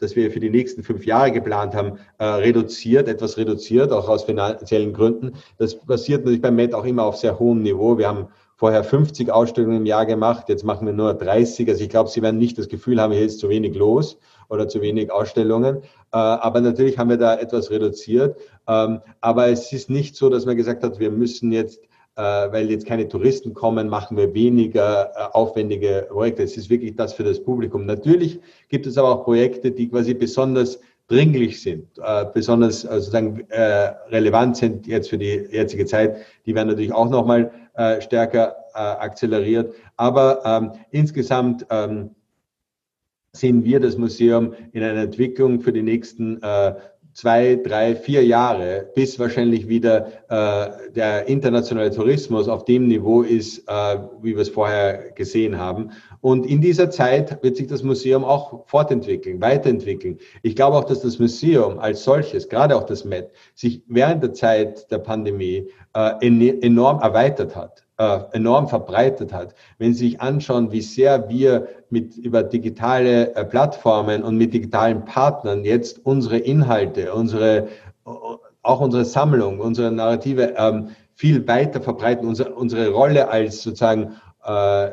das 0.00 0.16
wir 0.16 0.30
für 0.30 0.40
die 0.40 0.50
nächsten 0.50 0.82
fünf 0.82 1.06
Jahre 1.06 1.30
geplant 1.30 1.74
haben, 1.74 1.98
äh, 2.18 2.24
reduziert, 2.24 3.06
etwas 3.06 3.36
reduziert, 3.36 3.92
auch 3.92 4.08
aus 4.08 4.24
finanziellen 4.24 4.92
Gründen. 4.92 5.32
Das 5.58 5.78
passiert 5.78 6.22
natürlich 6.22 6.42
beim 6.42 6.56
MET 6.56 6.74
auch 6.74 6.84
immer 6.84 7.04
auf 7.04 7.16
sehr 7.16 7.38
hohem 7.38 7.62
Niveau. 7.62 7.98
Wir 7.98 8.08
haben 8.08 8.28
vorher 8.56 8.84
50 8.84 9.30
Ausstellungen 9.30 9.78
im 9.78 9.86
Jahr 9.86 10.04
gemacht, 10.04 10.48
jetzt 10.48 10.64
machen 10.64 10.86
wir 10.86 10.92
nur 10.92 11.14
30. 11.14 11.68
Also 11.68 11.82
ich 11.82 11.88
glaube, 11.88 12.10
Sie 12.10 12.20
werden 12.20 12.38
nicht 12.38 12.58
das 12.58 12.68
Gefühl 12.68 13.00
haben, 13.00 13.12
hier 13.12 13.24
ist 13.24 13.38
zu 13.38 13.48
wenig 13.48 13.74
los 13.74 14.18
oder 14.48 14.68
zu 14.68 14.80
wenig 14.82 15.10
Ausstellungen. 15.12 15.76
Äh, 16.12 16.16
aber 16.16 16.60
natürlich 16.60 16.98
haben 16.98 17.10
wir 17.10 17.16
da 17.16 17.36
etwas 17.36 17.70
reduziert. 17.70 18.36
Ähm, 18.66 19.00
aber 19.20 19.48
es 19.48 19.72
ist 19.72 19.90
nicht 19.90 20.16
so, 20.16 20.28
dass 20.28 20.46
man 20.46 20.56
gesagt 20.56 20.82
hat, 20.82 20.98
wir 20.98 21.10
müssen 21.10 21.52
jetzt 21.52 21.80
weil 22.16 22.70
jetzt 22.70 22.86
keine 22.86 23.08
Touristen 23.08 23.54
kommen, 23.54 23.88
machen 23.88 24.16
wir 24.16 24.34
weniger 24.34 25.12
äh, 25.14 25.32
aufwendige 25.32 26.06
Projekte. 26.10 26.42
Es 26.42 26.56
ist 26.56 26.70
wirklich 26.70 26.96
das 26.96 27.14
für 27.14 27.24
das 27.24 27.42
Publikum. 27.42 27.86
Natürlich 27.86 28.40
gibt 28.68 28.86
es 28.86 28.98
aber 28.98 29.08
auch 29.10 29.24
Projekte, 29.24 29.70
die 29.70 29.88
quasi 29.88 30.14
besonders 30.14 30.80
dringlich 31.08 31.60
sind, 31.62 31.86
äh, 32.02 32.26
besonders 32.32 32.82
sozusagen 32.82 33.46
relevant 33.50 34.56
sind 34.56 34.86
jetzt 34.86 35.10
für 35.10 35.18
die 35.18 35.48
jetzige 35.50 35.86
Zeit. 35.86 36.18
Die 36.46 36.54
werden 36.54 36.68
natürlich 36.68 36.92
auch 36.92 37.10
nochmal 37.10 37.50
stärker 38.00 38.56
akzeleriert. 38.74 39.74
Aber 39.96 40.42
ähm, 40.44 40.72
insgesamt 40.90 41.66
ähm, 41.70 42.10
sehen 43.32 43.64
wir 43.64 43.80
das 43.80 43.96
Museum 43.96 44.54
in 44.72 44.82
einer 44.82 45.02
Entwicklung 45.02 45.60
für 45.60 45.72
die 45.72 45.82
nächsten 45.82 46.42
äh, 46.42 46.74
zwei, 47.12 47.56
drei, 47.56 47.94
vier 47.94 48.24
Jahre, 48.24 48.90
bis 48.94 49.18
wahrscheinlich 49.18 49.68
wieder 49.68 50.06
äh, 50.28 50.92
der 50.92 51.28
internationale 51.28 51.90
Tourismus 51.90 52.48
auf 52.48 52.64
dem 52.64 52.88
Niveau 52.88 53.22
ist, 53.22 53.68
äh, 53.68 53.98
wie 54.22 54.34
wir 54.34 54.42
es 54.42 54.48
vorher 54.48 55.10
gesehen 55.12 55.58
haben. 55.58 55.90
Und 56.20 56.46
in 56.46 56.60
dieser 56.60 56.90
Zeit 56.90 57.42
wird 57.42 57.56
sich 57.56 57.66
das 57.66 57.82
Museum 57.82 58.24
auch 58.24 58.66
fortentwickeln, 58.66 59.40
weiterentwickeln. 59.40 60.18
Ich 60.42 60.54
glaube 60.56 60.76
auch, 60.76 60.84
dass 60.84 61.00
das 61.00 61.18
Museum 61.18 61.78
als 61.78 62.04
solches, 62.04 62.48
gerade 62.48 62.76
auch 62.76 62.84
das 62.84 63.04
MET, 63.04 63.30
sich 63.54 63.82
während 63.88 64.22
der 64.22 64.32
Zeit 64.32 64.90
der 64.90 64.98
Pandemie 64.98 65.70
äh, 65.94 66.12
enorm 66.20 67.00
erweitert 67.00 67.56
hat 67.56 67.84
äh, 68.00 68.20
enorm 68.32 68.66
verbreitet 68.66 69.30
hat. 69.30 69.54
Wenn 69.76 69.92
Sie 69.92 70.08
sich 70.08 70.20
anschauen, 70.22 70.72
wie 70.72 70.80
sehr 70.80 71.28
wir 71.28 71.68
mit 71.90 72.16
über 72.16 72.42
digitale 72.42 73.34
äh, 73.34 73.44
Plattformen 73.44 74.22
und 74.22 74.38
mit 74.38 74.54
digitalen 74.54 75.04
Partnern 75.04 75.64
jetzt 75.64 76.06
unsere 76.06 76.38
Inhalte, 76.38 77.12
unsere 77.12 77.68
auch 78.62 78.80
unsere 78.80 79.04
Sammlung, 79.04 79.60
unsere 79.60 79.90
Narrative 79.92 80.54
ähm, 80.56 80.88
viel 81.14 81.46
weiter 81.46 81.82
verbreiten, 81.82 82.26
unsere, 82.26 82.54
unsere 82.54 82.88
Rolle 82.88 83.28
als 83.28 83.62
sozusagen 83.62 84.16
äh, 84.44 84.90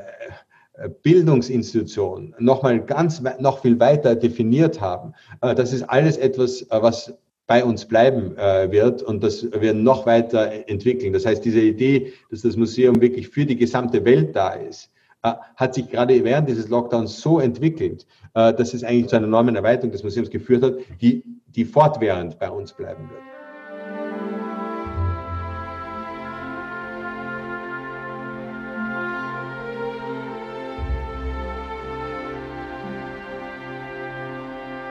Bildungsinstitution 1.02 2.36
nochmal 2.40 2.82
ganz 2.82 3.22
noch 3.40 3.62
viel 3.62 3.80
weiter 3.80 4.16
definiert 4.16 4.82
haben. 4.82 5.14
Äh, 5.42 5.56
das 5.56 5.72
ist 5.72 5.84
alles 5.84 6.18
etwas, 6.18 6.62
äh, 6.64 6.82
was 6.82 7.14
bei 7.48 7.64
uns 7.64 7.86
bleiben 7.86 8.38
äh, 8.38 8.70
wird 8.72 9.02
und 9.02 9.24
das 9.24 9.48
wir 9.52 9.74
noch 9.74 10.06
weiter 10.06 10.70
entwickeln. 10.70 11.14
Das 11.14 11.26
heißt, 11.26 11.44
diese 11.44 11.62
Idee, 11.62 12.14
dass 12.30 12.42
das 12.42 12.58
Museum 12.58 13.02
wirklich 13.02 13.30
für 13.30 13.46
die 13.46 13.56
gesamte 13.56 14.04
Welt 14.04 14.36
da 14.36 14.50
ist, 14.50 14.92
äh, 15.24 15.32
hat 15.56 15.74
sich 15.74 15.90
gerade 15.90 16.24
während 16.24 16.50
dieses 16.50 16.68
Lockdowns 16.68 17.22
so 17.22 17.40
entwickelt, 17.40 18.06
äh, 18.34 18.54
dass 18.54 18.74
es 18.74 18.84
eigentlich 18.84 19.08
zu 19.08 19.16
einer 19.16 19.28
enormen 19.28 19.56
Erweiterung 19.56 19.92
des 19.92 20.04
Museums 20.04 20.30
geführt 20.30 20.62
hat, 20.62 20.76
die, 21.02 21.24
die 21.48 21.64
fortwährend 21.64 22.38
bei 22.38 22.50
uns 22.52 22.74
bleiben 22.74 23.10
wird. 23.10 23.37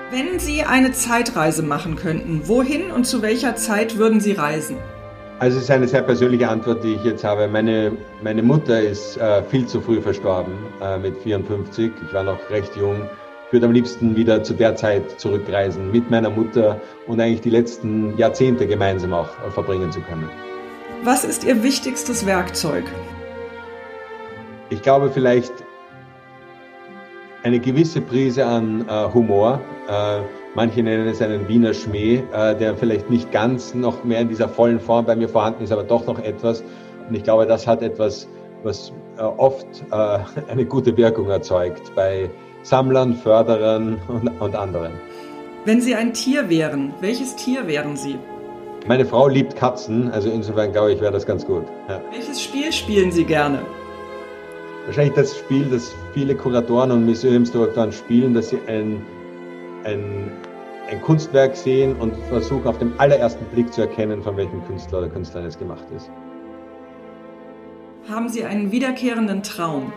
Wenn 0.08 0.38
Sie 0.38 0.62
eine 0.62 0.92
Zeitreise 0.92 1.64
machen 1.64 1.96
könnten, 1.96 2.42
wohin 2.44 2.92
und 2.92 3.08
zu 3.08 3.22
welcher 3.22 3.56
Zeit 3.56 3.98
würden 3.98 4.20
Sie 4.20 4.32
reisen? 4.32 4.76
Also 5.40 5.56
es 5.58 5.64
ist 5.64 5.70
eine 5.70 5.88
sehr 5.88 6.02
persönliche 6.02 6.48
Antwort, 6.48 6.84
die 6.84 6.94
ich 6.94 7.02
jetzt 7.02 7.24
habe. 7.24 7.48
Meine, 7.48 7.90
meine 8.22 8.44
Mutter 8.44 8.80
ist 8.80 9.16
äh, 9.16 9.42
viel 9.42 9.66
zu 9.66 9.80
früh 9.80 10.00
verstorben, 10.00 10.54
äh, 10.80 10.96
mit 10.96 11.18
54. 11.18 11.90
Ich 12.06 12.14
war 12.14 12.22
noch 12.22 12.38
recht 12.50 12.76
jung. 12.76 13.02
Ich 13.48 13.52
würde 13.52 13.66
am 13.66 13.72
liebsten 13.72 14.14
wieder 14.14 14.44
zu 14.44 14.54
der 14.54 14.76
Zeit 14.76 15.20
zurückreisen, 15.20 15.90
mit 15.90 16.08
meiner 16.08 16.30
Mutter 16.30 16.80
und 17.08 17.20
eigentlich 17.20 17.40
die 17.40 17.50
letzten 17.50 18.16
Jahrzehnte 18.16 18.68
gemeinsam 18.68 19.12
auch 19.12 19.30
äh, 19.44 19.50
verbringen 19.50 19.90
zu 19.90 20.00
können. 20.02 20.30
Was 21.02 21.24
ist 21.24 21.42
Ihr 21.42 21.64
wichtigstes 21.64 22.24
Werkzeug? 22.26 22.84
Ich 24.70 24.82
glaube 24.82 25.10
vielleicht 25.10 25.52
eine 27.46 27.60
gewisse 27.60 28.00
Prise 28.00 28.44
an 28.44 28.84
äh, 28.88 29.14
Humor. 29.14 29.60
Äh, 29.88 30.18
manche 30.56 30.82
nennen 30.82 31.06
es 31.06 31.22
einen 31.22 31.46
Wiener 31.46 31.72
Schmäh, 31.72 32.24
äh, 32.32 32.56
der 32.56 32.76
vielleicht 32.76 33.08
nicht 33.08 33.30
ganz 33.30 33.72
noch 33.72 34.02
mehr 34.02 34.18
in 34.18 34.28
dieser 34.28 34.48
vollen 34.48 34.80
Form 34.80 35.06
bei 35.06 35.14
mir 35.14 35.28
vorhanden 35.28 35.62
ist, 35.62 35.70
aber 35.70 35.84
doch 35.84 36.04
noch 36.08 36.18
etwas. 36.18 36.64
Und 37.08 37.14
ich 37.14 37.22
glaube, 37.22 37.46
das 37.46 37.64
hat 37.64 37.82
etwas, 37.82 38.28
was 38.64 38.92
äh, 39.16 39.22
oft 39.22 39.64
äh, 39.92 40.18
eine 40.50 40.64
gute 40.64 40.96
Wirkung 40.96 41.30
erzeugt 41.30 41.94
bei 41.94 42.28
Sammlern, 42.62 43.14
Förderern 43.14 44.00
und, 44.08 44.28
und 44.40 44.56
anderen. 44.56 44.94
Wenn 45.64 45.80
Sie 45.80 45.94
ein 45.94 46.14
Tier 46.14 46.50
wären, 46.50 46.94
welches 47.00 47.36
Tier 47.36 47.68
wären 47.68 47.96
Sie? 47.96 48.18
Meine 48.88 49.04
Frau 49.04 49.28
liebt 49.28 49.54
Katzen, 49.54 50.10
also 50.10 50.30
insofern 50.30 50.72
glaube 50.72 50.94
ich, 50.94 51.00
wäre 51.00 51.12
das 51.12 51.24
ganz 51.24 51.46
gut. 51.46 51.64
Ja. 51.88 52.00
Welches 52.10 52.42
Spiel 52.42 52.72
spielen 52.72 53.12
Sie 53.12 53.24
gerne? 53.24 53.60
Wahrscheinlich 54.86 55.14
das 55.14 55.36
Spiel, 55.36 55.64
das 55.70 55.94
viele 56.14 56.34
Kuratoren 56.34 56.92
und 56.92 57.04
Museumsdirektoren 57.04 57.92
spielen, 57.92 58.34
dass 58.34 58.50
sie 58.50 58.58
ein, 58.68 59.02
ein, 59.84 60.30
ein 60.90 61.02
Kunstwerk 61.02 61.56
sehen 61.56 61.96
und 61.96 62.16
versuchen 62.28 62.66
auf 62.66 62.78
den 62.78 62.92
allerersten 62.98 63.44
Blick 63.46 63.72
zu 63.72 63.82
erkennen, 63.82 64.22
von 64.22 64.36
welchem 64.36 64.64
Künstler 64.66 65.00
oder 65.00 65.08
Künstlerin 65.08 65.48
es 65.48 65.58
gemacht 65.58 65.84
ist. 65.94 66.10
Haben 68.08 68.28
Sie 68.28 68.44
einen 68.44 68.70
wiederkehrenden 68.70 69.42
Traum? 69.42 69.92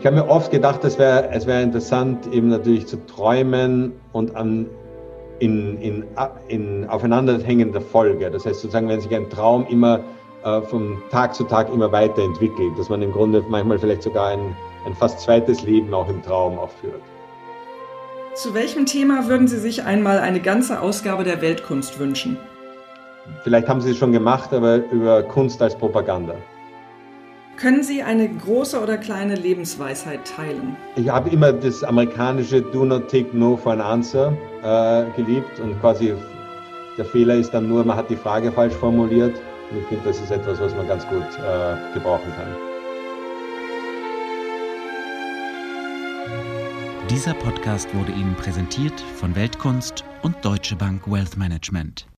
Ich 0.00 0.06
habe 0.06 0.16
mir 0.16 0.28
oft 0.28 0.50
gedacht, 0.50 0.82
es 0.84 0.98
wäre 0.98 1.28
es 1.30 1.46
wär 1.46 1.62
interessant, 1.62 2.26
eben 2.32 2.48
natürlich 2.48 2.86
zu 2.86 3.04
träumen 3.06 3.92
und 4.12 4.34
an, 4.34 4.66
in, 5.38 5.78
in, 5.80 6.04
in 6.48 6.88
aufeinanderhängender 6.88 7.82
Folge. 7.82 8.30
Das 8.30 8.46
heißt 8.46 8.60
sozusagen, 8.60 8.88
wenn 8.88 9.00
sich 9.00 9.14
ein 9.14 9.28
Traum 9.28 9.66
immer 9.68 10.00
äh, 10.46 10.62
von 10.62 11.02
Tag 11.10 11.34
zu 11.34 11.44
Tag 11.44 11.72
immer 11.72 11.90
weiterentwickelt, 11.90 12.78
dass 12.78 12.88
man 12.88 13.02
im 13.02 13.10
Grunde 13.10 13.44
manchmal 13.48 13.80
vielleicht 13.80 14.04
sogar 14.04 14.28
ein, 14.28 14.56
ein 14.86 14.94
fast 14.94 15.20
zweites 15.20 15.62
Leben 15.64 15.92
auch 15.92 16.08
im 16.08 16.22
Traum 16.22 16.56
auch 16.58 16.70
führt. 16.70 17.02
Zu 18.34 18.54
welchem 18.54 18.86
Thema 18.86 19.28
würden 19.28 19.48
Sie 19.48 19.58
sich 19.58 19.82
einmal 19.82 20.20
eine 20.20 20.40
ganze 20.40 20.80
Ausgabe 20.80 21.24
der 21.24 21.40
Weltkunst 21.40 21.98
wünschen? 21.98 22.36
Vielleicht 23.42 23.66
haben 23.66 23.80
Sie 23.80 23.90
es 23.90 23.96
schon 23.96 24.12
gemacht, 24.12 24.52
aber 24.52 24.76
über 24.92 25.22
Kunst 25.24 25.60
als 25.60 25.76
Propaganda. 25.76 26.36
Können 27.56 27.82
Sie 27.82 28.02
eine 28.02 28.28
große 28.28 28.80
oder 28.80 28.98
kleine 28.98 29.34
Lebensweisheit 29.34 30.20
teilen? 30.26 30.76
Ich 30.94 31.08
habe 31.08 31.30
immer 31.30 31.52
das 31.52 31.82
amerikanische 31.82 32.60
Do 32.60 32.84
not 32.84 33.10
take 33.10 33.36
no 33.36 33.56
for 33.56 33.72
an 33.72 33.80
answer 33.80 34.32
äh, 34.62 35.04
geliebt 35.16 35.58
und 35.58 35.80
quasi 35.80 36.14
der 36.98 37.04
Fehler 37.06 37.34
ist 37.34 37.50
dann 37.52 37.68
nur, 37.68 37.84
man 37.84 37.96
hat 37.96 38.10
die 38.10 38.16
Frage 38.16 38.52
falsch 38.52 38.74
formuliert. 38.74 39.34
Und 39.70 39.78
ich 39.78 39.86
finde, 39.86 40.04
das 40.04 40.20
ist 40.20 40.30
etwas, 40.30 40.60
was 40.60 40.74
man 40.74 40.86
ganz 40.86 41.06
gut 41.08 41.22
äh, 41.22 41.94
gebrauchen 41.94 42.32
kann. 42.36 42.54
Dieser 47.10 47.34
Podcast 47.34 47.94
wurde 47.94 48.12
Ihnen 48.12 48.34
präsentiert 48.34 49.00
von 49.00 49.34
Weltkunst 49.34 50.04
und 50.22 50.44
Deutsche 50.44 50.76
Bank 50.76 51.06
Wealth 51.06 51.36
Management. 51.36 52.06